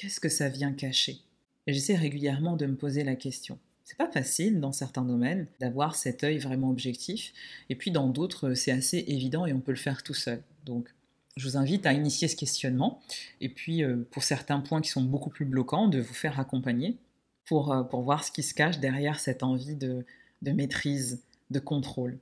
Qu'est-ce 0.00 0.18
que 0.18 0.30
ça 0.30 0.48
vient 0.48 0.72
cacher? 0.72 1.18
J'essaie 1.66 1.94
régulièrement 1.94 2.56
de 2.56 2.64
me 2.64 2.74
poser 2.74 3.04
la 3.04 3.16
question. 3.16 3.58
C'est 3.84 3.98
pas 3.98 4.10
facile 4.10 4.58
dans 4.58 4.72
certains 4.72 5.04
domaines 5.04 5.46
d'avoir 5.60 5.94
cet 5.94 6.24
œil 6.24 6.38
vraiment 6.38 6.70
objectif, 6.70 7.34
et 7.68 7.74
puis 7.74 7.90
dans 7.90 8.08
d'autres, 8.08 8.54
c'est 8.54 8.70
assez 8.70 9.04
évident 9.08 9.44
et 9.44 9.52
on 9.52 9.60
peut 9.60 9.72
le 9.72 9.76
faire 9.76 10.02
tout 10.02 10.14
seul. 10.14 10.42
Donc, 10.64 10.88
je 11.36 11.46
vous 11.46 11.58
invite 11.58 11.84
à 11.84 11.92
initier 11.92 12.28
ce 12.28 12.36
questionnement, 12.36 13.02
et 13.42 13.50
puis 13.50 13.84
euh, 13.84 13.98
pour 14.10 14.22
certains 14.22 14.60
points 14.60 14.80
qui 14.80 14.88
sont 14.88 15.02
beaucoup 15.02 15.28
plus 15.28 15.44
bloquants, 15.44 15.86
de 15.86 16.00
vous 16.00 16.14
faire 16.14 16.40
accompagner 16.40 16.96
pour, 17.44 17.70
euh, 17.70 17.82
pour 17.82 18.00
voir 18.00 18.24
ce 18.24 18.32
qui 18.32 18.42
se 18.42 18.54
cache 18.54 18.78
derrière 18.78 19.20
cette 19.20 19.42
envie 19.42 19.76
de, 19.76 20.06
de 20.40 20.52
maîtrise, 20.52 21.20
de 21.50 21.58
contrôle. 21.58 22.16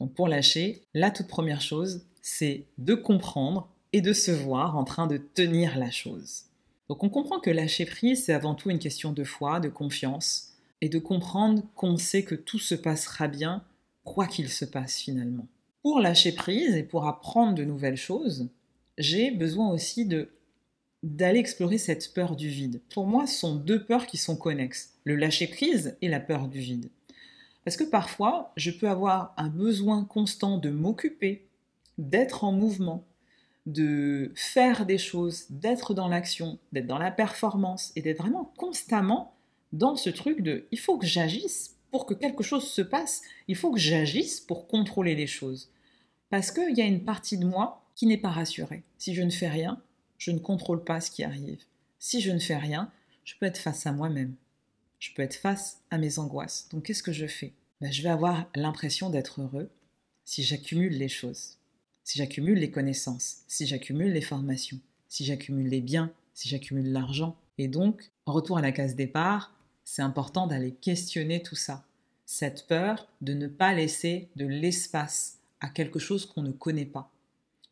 Donc 0.00 0.12
pour 0.12 0.28
lâcher, 0.28 0.82
la 0.92 1.10
toute 1.10 1.28
première 1.28 1.62
chose, 1.62 2.04
c'est 2.20 2.66
de 2.76 2.92
comprendre 2.92 3.70
et 3.94 4.02
de 4.02 4.12
se 4.12 4.32
voir 4.32 4.76
en 4.76 4.84
train 4.84 5.06
de 5.06 5.16
tenir 5.16 5.78
la 5.78 5.90
chose. 5.90 6.42
Donc 6.88 7.02
on 7.02 7.08
comprend 7.08 7.40
que 7.40 7.50
lâcher 7.50 7.84
prise, 7.84 8.24
c'est 8.24 8.32
avant 8.32 8.54
tout 8.54 8.70
une 8.70 8.78
question 8.78 9.12
de 9.12 9.24
foi, 9.24 9.60
de 9.60 9.68
confiance, 9.68 10.52
et 10.80 10.88
de 10.88 10.98
comprendre 10.98 11.62
qu'on 11.74 11.96
sait 11.96 12.22
que 12.22 12.34
tout 12.34 12.58
se 12.58 12.74
passera 12.74 13.28
bien, 13.28 13.64
quoi 14.04 14.26
qu'il 14.26 14.48
se 14.48 14.64
passe 14.64 14.98
finalement. 14.98 15.48
Pour 15.82 16.00
lâcher 16.00 16.32
prise 16.32 16.74
et 16.74 16.82
pour 16.82 17.06
apprendre 17.06 17.54
de 17.54 17.64
nouvelles 17.64 17.96
choses, 17.96 18.48
j'ai 18.98 19.30
besoin 19.30 19.70
aussi 19.70 20.08
d'aller 21.02 21.38
explorer 21.38 21.78
cette 21.78 22.12
peur 22.14 22.36
du 22.36 22.48
vide. 22.48 22.82
Pour 22.90 23.06
moi, 23.06 23.26
ce 23.26 23.38
sont 23.38 23.56
deux 23.56 23.84
peurs 23.84 24.06
qui 24.06 24.16
sont 24.16 24.36
connexes, 24.36 24.94
le 25.04 25.16
lâcher 25.16 25.46
prise 25.46 25.96
et 26.02 26.08
la 26.08 26.20
peur 26.20 26.48
du 26.48 26.60
vide. 26.60 26.90
Parce 27.64 27.76
que 27.76 27.84
parfois, 27.84 28.52
je 28.56 28.70
peux 28.70 28.88
avoir 28.88 29.34
un 29.36 29.48
besoin 29.48 30.04
constant 30.04 30.58
de 30.58 30.70
m'occuper, 30.70 31.48
d'être 31.98 32.44
en 32.44 32.52
mouvement, 32.52 33.04
de 33.66 34.32
faire 34.36 34.86
des 34.86 34.98
choses, 34.98 35.46
d'être 35.50 35.92
dans 35.92 36.08
l'action, 36.08 36.58
d'être 36.72 36.86
dans 36.86 36.98
la 36.98 37.10
performance 37.10 37.92
et 37.96 38.02
d'être 38.02 38.18
vraiment 38.18 38.52
constamment 38.56 39.34
dans 39.72 39.96
ce 39.96 40.08
truc 40.08 40.40
de 40.40 40.66
il 40.70 40.78
faut 40.78 40.98
que 40.98 41.06
j'agisse 41.06 41.76
pour 41.90 42.06
que 42.06 42.14
quelque 42.14 42.44
chose 42.44 42.68
se 42.68 42.82
passe, 42.82 43.22
il 43.48 43.56
faut 43.56 43.72
que 43.72 43.80
j'agisse 43.80 44.40
pour 44.40 44.68
contrôler 44.68 45.14
les 45.14 45.26
choses. 45.26 45.70
Parce 46.30 46.52
qu'il 46.52 46.76
y 46.76 46.82
a 46.82 46.86
une 46.86 47.04
partie 47.04 47.38
de 47.38 47.46
moi 47.46 47.84
qui 47.94 48.06
n'est 48.06 48.18
pas 48.18 48.30
rassurée. 48.30 48.82
Si 48.98 49.14
je 49.14 49.22
ne 49.22 49.30
fais 49.30 49.48
rien, 49.48 49.80
je 50.18 50.30
ne 50.30 50.38
contrôle 50.38 50.84
pas 50.84 51.00
ce 51.00 51.10
qui 51.10 51.24
arrive. 51.24 51.62
Si 51.98 52.20
je 52.20 52.30
ne 52.30 52.38
fais 52.38 52.56
rien, 52.56 52.90
je 53.24 53.34
peux 53.38 53.46
être 53.46 53.58
face 53.58 53.86
à 53.86 53.92
moi-même. 53.92 54.34
Je 54.98 55.12
peux 55.12 55.22
être 55.22 55.34
face 55.34 55.80
à 55.90 55.98
mes 55.98 56.18
angoisses. 56.18 56.68
Donc 56.70 56.84
qu'est-ce 56.84 57.02
que 57.02 57.12
je 57.12 57.26
fais? 57.26 57.52
Ben, 57.80 57.92
Je 57.92 58.02
vais 58.02 58.08
avoir 58.08 58.48
l'impression 58.54 59.10
d'être 59.10 59.40
heureux 59.40 59.70
si 60.24 60.42
j'accumule 60.42 60.96
les 60.96 61.08
choses 61.08 61.56
si 62.06 62.18
j'accumule 62.18 62.60
les 62.60 62.70
connaissances, 62.70 63.38
si 63.48 63.66
j'accumule 63.66 64.12
les 64.12 64.20
formations, 64.20 64.78
si 65.08 65.24
j'accumule 65.24 65.66
les 65.66 65.80
biens, 65.80 66.12
si 66.34 66.48
j'accumule 66.48 66.92
l'argent. 66.92 67.36
Et 67.58 67.66
donc, 67.66 68.12
en 68.26 68.32
retour 68.32 68.58
à 68.58 68.62
la 68.62 68.70
case 68.70 68.94
départ, 68.94 69.52
c'est 69.82 70.02
important 70.02 70.46
d'aller 70.46 70.70
questionner 70.70 71.42
tout 71.42 71.56
ça. 71.56 71.84
Cette 72.24 72.68
peur 72.68 73.08
de 73.22 73.34
ne 73.34 73.48
pas 73.48 73.74
laisser 73.74 74.28
de 74.36 74.46
l'espace 74.46 75.38
à 75.58 75.68
quelque 75.68 75.98
chose 75.98 76.26
qu'on 76.26 76.42
ne 76.42 76.52
connaît 76.52 76.84
pas. 76.86 77.10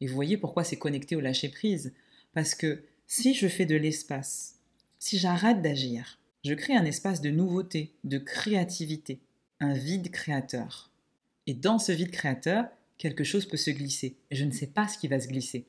Et 0.00 0.08
vous 0.08 0.16
voyez 0.16 0.36
pourquoi 0.36 0.64
c'est 0.64 0.78
connecté 0.78 1.14
au 1.14 1.20
lâcher-prise. 1.20 1.92
Parce 2.32 2.56
que 2.56 2.82
si 3.06 3.34
je 3.34 3.46
fais 3.46 3.66
de 3.66 3.76
l'espace, 3.76 4.56
si 4.98 5.16
j'arrête 5.16 5.62
d'agir, 5.62 6.18
je 6.44 6.54
crée 6.54 6.74
un 6.74 6.84
espace 6.84 7.20
de 7.20 7.30
nouveauté, 7.30 7.92
de 8.02 8.18
créativité, 8.18 9.20
un 9.60 9.74
vide 9.74 10.10
créateur. 10.10 10.90
Et 11.46 11.54
dans 11.54 11.78
ce 11.78 11.92
vide 11.92 12.10
créateur, 12.10 12.64
quelque 12.98 13.24
chose 13.24 13.46
peut 13.46 13.56
se 13.56 13.70
glisser, 13.70 14.16
et 14.30 14.36
je 14.36 14.44
ne 14.44 14.50
sais 14.50 14.66
pas 14.66 14.88
ce 14.88 14.98
qui 14.98 15.08
va 15.08 15.20
se 15.20 15.28
glisser. 15.28 15.66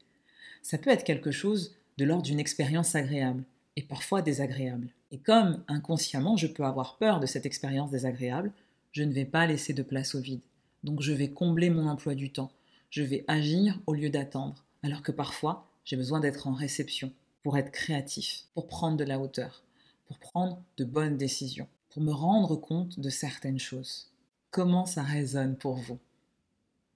Ça 0.61 0.77
peut 0.77 0.89
être 0.89 1.03
quelque 1.03 1.31
chose 1.31 1.75
de 1.97 2.05
l'ordre 2.05 2.23
d'une 2.23 2.39
expérience 2.39 2.95
agréable, 2.95 3.43
et 3.75 3.83
parfois 3.83 4.21
désagréable. 4.21 4.89
Et 5.11 5.17
comme 5.17 5.63
inconsciemment 5.67 6.37
je 6.37 6.47
peux 6.47 6.63
avoir 6.63 6.97
peur 6.97 7.19
de 7.19 7.25
cette 7.25 7.45
expérience 7.45 7.91
désagréable, 7.91 8.51
je 8.91 9.03
ne 9.03 9.13
vais 9.13 9.25
pas 9.25 9.45
laisser 9.45 9.73
de 9.73 9.83
place 9.83 10.15
au 10.15 10.19
vide. 10.19 10.41
Donc 10.83 11.01
je 11.01 11.13
vais 11.13 11.29
combler 11.29 11.69
mon 11.69 11.87
emploi 11.87 12.15
du 12.15 12.31
temps, 12.31 12.51
je 12.89 13.03
vais 13.03 13.25
agir 13.27 13.79
au 13.87 13.93
lieu 13.93 14.09
d'attendre, 14.09 14.63
alors 14.83 15.01
que 15.01 15.11
parfois 15.11 15.67
j'ai 15.83 15.97
besoin 15.97 16.19
d'être 16.19 16.47
en 16.47 16.53
réception, 16.53 17.11
pour 17.43 17.57
être 17.57 17.71
créatif, 17.71 18.45
pour 18.53 18.67
prendre 18.67 18.97
de 18.97 19.03
la 19.03 19.19
hauteur, 19.19 19.63
pour 20.07 20.17
prendre 20.19 20.61
de 20.77 20.83
bonnes 20.83 21.17
décisions, 21.17 21.67
pour 21.89 22.01
me 22.01 22.11
rendre 22.11 22.55
compte 22.55 22.99
de 22.99 23.09
certaines 23.09 23.59
choses. 23.59 24.11
Comment 24.49 24.85
ça 24.85 25.03
résonne 25.03 25.55
pour 25.55 25.75
vous? 25.75 25.99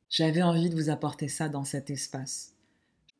J'avais 0.09 0.41
envie 0.41 0.69
de 0.69 0.75
vous 0.75 0.89
apporter 0.89 1.27
ça 1.27 1.49
dans 1.49 1.63
cet 1.63 1.89
espace. 1.89 2.53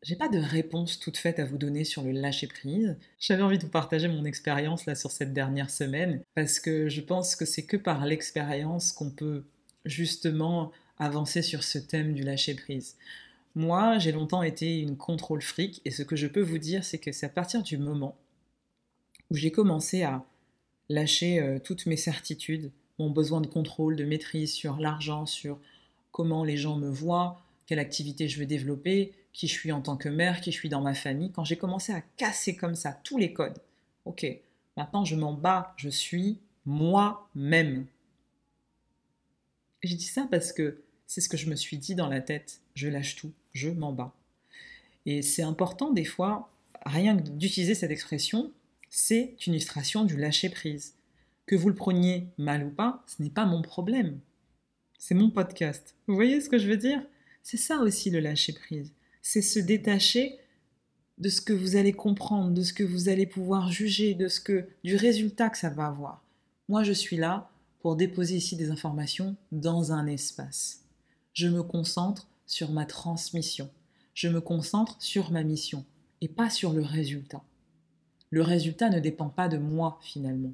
j'ai 0.02 0.15
pas 0.15 0.30
de 0.30 0.39
réponse 0.39 0.99
toute 0.99 1.17
faite 1.17 1.39
à 1.39 1.45
vous 1.45 1.58
donner 1.58 1.84
sur 1.84 2.04
le 2.04 2.12
lâcher 2.12 2.47
prise. 2.47 2.97
J'avais 3.19 3.43
envie 3.43 3.58
de 3.58 3.63
vous 3.63 3.69
partager 3.69 4.08
mon 4.08 4.25
expérience 4.25 4.86
là 4.86 4.95
sur 4.95 5.12
cette 5.12 5.34
dernière 5.34 5.69
semaine 5.69 6.21
parce 6.36 6.60
que 6.60 6.89
je 6.89 7.02
pense 7.02 7.36
que 7.36 7.45
c'est 7.45 7.65
que 7.65 7.78
par 7.78 8.06
l'expérience 8.06 8.91
qu'on 8.91 9.12
peut 9.12 9.43
justement 9.86 10.71
avancer 10.97 11.41
sur 11.41 11.63
ce 11.63 11.78
thème 11.78 12.13
du 12.13 12.23
lâcher 12.23 12.56
prise. 12.56 12.95
Moi, 13.56 13.97
j'ai 13.97 14.12
longtemps 14.12 14.43
été 14.43 14.80
une 14.80 14.97
contrôle 14.97 15.41
fric 15.41 15.82
et 15.86 15.91
ce 15.91 16.04
que 16.04 16.15
je 16.15 16.28
peux 16.28 16.41
vous 16.41 16.60
dire, 16.60 16.84
c'est 16.84 16.99
que 16.99 17.12
c'est 17.12 17.25
à 17.25 17.30
partir 17.30 17.62
du 17.62 17.78
moment 17.78 18.17
où 19.32 19.36
j'ai 19.36 19.52
commencé 19.52 20.04
à 20.04 20.25
lâcher 20.88 21.39
euh, 21.39 21.60
toutes 21.60 21.86
mes 21.86 21.97
certitudes, 21.97 22.71
mon 22.99 23.10
besoin 23.10 23.41
de 23.41 23.47
contrôle, 23.47 23.95
de 23.95 24.06
maîtrise 24.06 24.54
sur 24.54 24.78
l'argent, 24.78 25.25
sur 25.25 25.60
comment 26.12 26.43
les 26.43 26.58
gens 26.58 26.78
me 26.78 26.89
voient, 26.89 27.41
quelle 27.65 27.80
activité 27.80 28.28
je 28.28 28.39
veux 28.39 28.45
développer, 28.45 29.13
qui 29.34 29.48
je 29.48 29.54
suis 29.54 29.72
en 29.72 29.82
tant 29.82 29.98
que 29.98 30.10
mère, 30.10 30.41
qui 30.41 30.52
je 30.52 30.58
suis 30.58 30.69
dans 30.69 30.82
ma 30.82 30.93
famille, 30.93 31.32
quand 31.32 31.43
j'ai 31.43 31.58
commencé 31.58 31.93
à 31.93 32.02
casser 32.17 32.56
comme 32.56 32.76
ça 32.76 33.00
tous 33.04 33.17
les 33.17 33.34
codes, 33.34 33.62
ok, 34.06 34.26
maintenant 34.76 35.06
je 35.06 35.15
m'en 35.15 35.34
bats, 35.34 35.74
je 35.78 35.89
suis 35.89 36.39
moi-même. 36.65 37.86
J'ai 39.84 39.95
dit 39.95 40.04
ça 40.04 40.28
parce 40.30 40.52
que 40.52 40.82
c'est 41.08 41.22
ce 41.22 41.30
que 41.30 41.38
je 41.38 41.50
me 41.50 41.56
suis 41.56 41.78
dit 41.78 41.95
dans 41.95 42.10
la 42.10 42.22
tête, 42.22 42.62
je 42.76 42.88
lâche 42.88 43.15
tout, 43.15 43.32
je 43.54 43.69
m'en 43.69 43.93
bats. 43.93 44.13
Et 45.06 45.22
c'est 45.22 45.43
important 45.43 45.91
des 45.91 46.06
fois, 46.06 46.52
rien 46.86 47.17
que 47.17 47.30
d'utiliser 47.30 47.76
cette 47.76 47.91
expression, 47.91 48.52
c'est 48.89 49.36
une 49.45 49.54
illustration 49.54 50.06
du 50.06 50.17
lâcher 50.17 50.50
prise. 50.50 50.95
Que 51.45 51.56
vous 51.56 51.69
le 51.69 51.76
preniez 51.76 52.28
mal 52.38 52.63
ou 52.65 52.69
pas, 52.69 53.04
ce 53.08 53.24
n'est 53.24 53.30
pas 53.30 53.45
mon 53.45 53.62
problème. 53.62 54.19
C'est 55.01 55.15
mon 55.15 55.29
podcast. 55.29 55.95
Vous 56.07 56.15
voyez 56.15 56.41
ce 56.41 56.49
que 56.49 56.59
je 56.59 56.67
veux 56.67 56.77
dire? 56.77 57.01
C'est 57.41 57.55
ça 57.55 57.77
aussi 57.79 58.09
le 58.09 58.19
lâcher 58.19 58.51
prise. 58.51 58.91
C'est 59.21 59.41
se 59.41 59.57
détacher 59.57 60.38
de 61.17 61.29
ce 61.29 61.39
que 61.39 61.53
vous 61.53 61.77
allez 61.77 61.93
comprendre, 61.93 62.51
de 62.51 62.63
ce 62.63 62.73
que 62.73 62.83
vous 62.83 63.07
allez 63.07 63.25
pouvoir 63.25 63.71
juger, 63.71 64.13
de 64.13 64.27
ce 64.27 64.41
que 64.41 64.67
du 64.83 64.97
résultat 64.97 65.49
que 65.49 65.57
ça 65.57 65.69
va 65.69 65.88
avoir. 65.88 66.21
Moi, 66.67 66.83
je 66.83 66.91
suis 66.91 67.15
là 67.15 67.49
pour 67.79 67.95
déposer 67.95 68.35
ici 68.35 68.57
des 68.57 68.71
informations 68.71 69.38
dans 69.53 69.93
un 69.93 70.05
espace. 70.05 70.81
Je 71.31 71.47
me 71.47 71.63
concentre 71.63 72.27
sur 72.45 72.69
ma 72.71 72.85
transmission. 72.85 73.69
Je 74.13 74.27
me 74.27 74.41
concentre 74.41 75.01
sur 75.01 75.31
ma 75.31 75.43
mission 75.43 75.85
et 76.19 76.27
pas 76.27 76.49
sur 76.49 76.73
le 76.73 76.83
résultat. 76.83 77.41
Le 78.31 78.41
résultat 78.41 78.89
ne 78.89 78.99
dépend 78.99 79.29
pas 79.29 79.47
de 79.47 79.57
moi 79.57 79.97
finalement. 80.01 80.53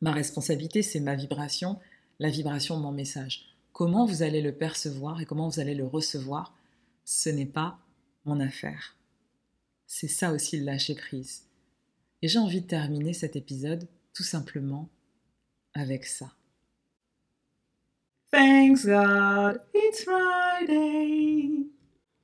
Ma 0.00 0.12
responsabilité, 0.12 0.82
c'est 0.82 1.00
ma 1.00 1.16
vibration, 1.16 1.80
la 2.18 2.30
vibration 2.30 2.76
de 2.76 2.82
mon 2.82 2.92
message. 2.92 3.54
Comment 3.72 4.06
vous 4.06 4.22
allez 4.22 4.42
le 4.42 4.52
percevoir 4.52 5.20
et 5.20 5.24
comment 5.24 5.48
vous 5.48 5.60
allez 5.60 5.74
le 5.74 5.86
recevoir, 5.86 6.54
ce 7.04 7.28
n'est 7.30 7.46
pas 7.46 7.78
mon 8.24 8.40
affaire. 8.40 8.96
C'est 9.86 10.08
ça 10.08 10.32
aussi 10.32 10.58
le 10.58 10.64
lâcher 10.64 10.94
prise. 10.94 11.44
Et 12.20 12.28
j'ai 12.28 12.38
envie 12.38 12.60
de 12.60 12.66
terminer 12.66 13.12
cet 13.12 13.36
épisode 13.36 13.88
tout 14.12 14.24
simplement 14.24 14.88
avec 15.74 16.04
ça. 16.04 16.32
Thanks 18.30 18.84
God, 18.84 19.60
it's 19.74 20.04
Friday. 20.04 21.77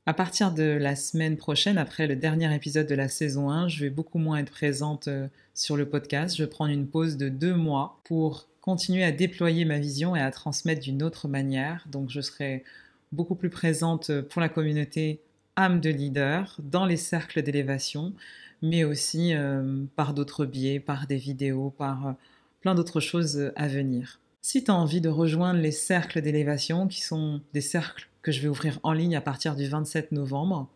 À 0.07 0.13
partir 0.13 0.53
de 0.53 0.65
la 0.65 0.97
semaine 0.97 1.39
prochaine, 1.39 1.79
après 1.79 2.07
le 2.07 2.15
dernier 2.15 2.55
épisode 2.55 2.87
de 2.87 2.95
la 2.95 3.09
saison 3.09 3.49
1, 3.49 3.69
je 3.69 3.85
vais 3.85 3.91
beaucoup 3.91 4.19
moins 4.19 4.37
être 4.37 4.51
présente 4.51 5.09
euh, 5.09 5.29
sur 5.55 5.79
le 5.79 5.89
podcast. 5.89 6.37
Je 6.37 6.43
vais 6.43 6.51
prendre 6.51 6.73
une 6.73 6.87
pause 6.87 7.17
de 7.17 7.31
deux 7.31 7.55
mois 7.55 8.01
pour 8.05 8.47
continuer 8.61 9.03
à 9.03 9.13
déployer 9.13 9.65
ma 9.65 9.79
vision 9.79 10.15
et 10.15 10.21
à 10.21 10.31
transmettre 10.31 10.83
d'une 10.83 11.03
autre 11.03 11.27
manière. 11.27 11.87
Donc 11.91 12.11
je 12.11 12.21
serai 12.21 12.65
beaucoup 13.13 13.35
plus 13.35 13.49
présente 13.49 14.21
pour 14.29 14.43
la 14.43 14.51
communauté 14.51 15.21
âme 15.57 15.81
de 15.81 15.89
leader 15.89 16.55
dans 16.63 16.85
les 16.85 16.99
cercles 16.99 17.41
d'élévation, 17.41 18.13
mais 18.61 18.85
aussi 18.85 19.33
euh, 19.33 19.85
par 19.97 20.13
d'autres 20.13 20.45
biais, 20.45 20.81
par 20.81 21.07
des 21.07 21.17
vidéos, 21.17 21.71
par 21.71 22.09
euh, 22.09 22.13
plein 22.61 22.75
d'autres 22.75 23.01
choses 23.01 23.53
à 23.57 23.69
venir. 23.69 24.21
Si 24.43 24.65
tu 24.65 24.71
as 24.71 24.75
envie 24.75 25.01
de 25.01 25.09
rejoindre 25.09 25.61
les 25.61 25.73
cercles 25.73 26.21
d'élévation, 26.21 26.89
qui 26.89 27.01
sont 27.01 27.41
des 27.55 27.63
cercles 27.63 28.11
que 28.25 28.33
je 28.33 28.41
vais 28.41 28.49
ouvrir 28.49 28.81
en 28.83 28.95
ligne 28.95 29.17
à 29.17 29.21
partir 29.21 29.55
du 29.55 29.69
27 29.69 30.11
novembre, 30.13 30.71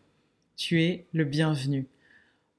tu 0.55 0.83
es 0.83 1.07
le 1.13 1.25
bienvenu. 1.25 1.87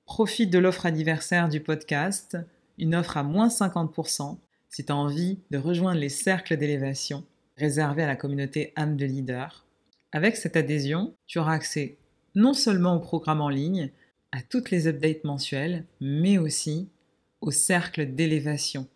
Profite 0.04 0.50
de 0.50 0.58
l'offre 0.58 0.84
anniversaire 0.84 1.48
du 1.48 1.60
podcast, 1.60 2.36
une 2.76 2.96
offre 2.96 3.16
à 3.16 3.22
moins 3.22 3.46
50%, 3.46 4.36
si 4.68 4.84
tu 4.84 4.90
as 4.90 4.96
envie 4.96 5.38
de 5.52 5.58
rejoindre 5.58 6.00
les 6.00 6.08
cercles 6.08 6.56
d'élévation 6.56 7.24
réservés 7.56 8.02
à 8.02 8.08
la 8.08 8.16
communauté 8.16 8.72
âme 8.74 8.96
de 8.96 9.06
leader. 9.06 9.64
Avec 10.10 10.36
cette 10.36 10.56
adhésion, 10.56 11.14
tu 11.28 11.38
auras 11.38 11.54
accès 11.54 11.96
non 12.34 12.52
seulement 12.52 12.96
au 12.96 13.00
programme 13.00 13.40
en 13.40 13.48
ligne, 13.48 13.92
à 14.32 14.42
toutes 14.42 14.72
les 14.72 14.88
updates 14.88 15.22
mensuelles, 15.22 15.84
mais 16.00 16.38
aussi 16.38 16.88
au 17.40 17.52
cercle 17.52 18.12
d'élévation 18.12 18.88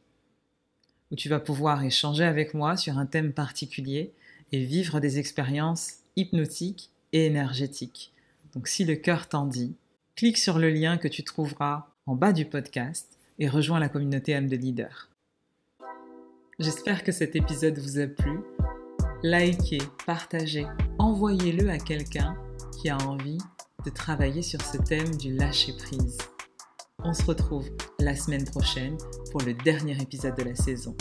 où 1.12 1.16
tu 1.16 1.28
vas 1.28 1.38
pouvoir 1.38 1.84
échanger 1.84 2.24
avec 2.24 2.54
moi 2.54 2.76
sur 2.76 2.98
un 2.98 3.06
thème 3.06 3.32
particulier 3.32 4.12
et 4.52 4.64
vivre 4.64 5.00
des 5.00 5.18
expériences 5.18 5.94
hypnotiques 6.16 6.90
et 7.12 7.26
énergétiques. 7.26 8.12
Donc 8.54 8.68
si 8.68 8.84
le 8.84 8.96
cœur 8.96 9.28
t'en 9.28 9.46
dit, 9.46 9.74
clique 10.16 10.38
sur 10.38 10.58
le 10.58 10.70
lien 10.70 10.96
que 10.96 11.08
tu 11.08 11.24
trouveras 11.24 11.88
en 12.06 12.14
bas 12.14 12.32
du 12.32 12.44
podcast 12.44 13.18
et 13.38 13.48
rejoins 13.48 13.80
la 13.80 13.88
communauté 13.88 14.34
âme 14.34 14.48
de 14.48 14.56
leader. 14.56 15.08
J'espère 16.58 17.02
que 17.02 17.10
cet 17.10 17.34
épisode 17.34 17.78
vous 17.78 17.98
a 17.98 18.06
plu. 18.06 18.38
Likez, 19.24 19.82
partagez, 20.06 20.66
envoyez-le 20.98 21.68
à 21.68 21.78
quelqu'un 21.78 22.36
qui 22.80 22.90
a 22.90 22.98
envie 22.98 23.38
de 23.84 23.90
travailler 23.90 24.42
sur 24.42 24.62
ce 24.62 24.78
thème 24.78 25.16
du 25.16 25.34
lâcher 25.34 25.72
prise. 25.76 26.18
On 27.02 27.12
se 27.12 27.24
retrouve 27.24 27.68
la 27.98 28.14
semaine 28.14 28.44
prochaine 28.44 28.96
pour 29.32 29.42
le 29.42 29.54
dernier 29.54 30.00
épisode 30.00 30.36
de 30.36 30.44
la 30.44 30.54
saison. 30.54 30.96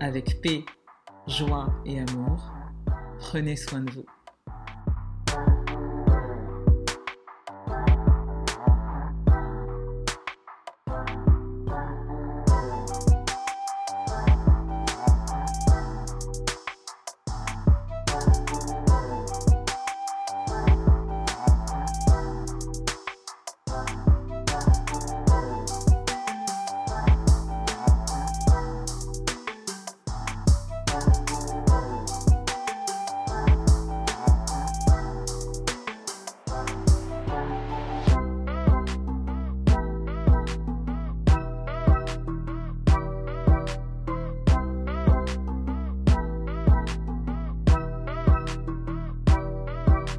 Avec 0.00 0.40
paix, 0.42 0.64
joie 1.26 1.72
et 1.86 2.00
amour, 2.00 2.52
prenez 3.18 3.56
soin 3.56 3.80
de 3.80 3.90
vous. 3.90 4.04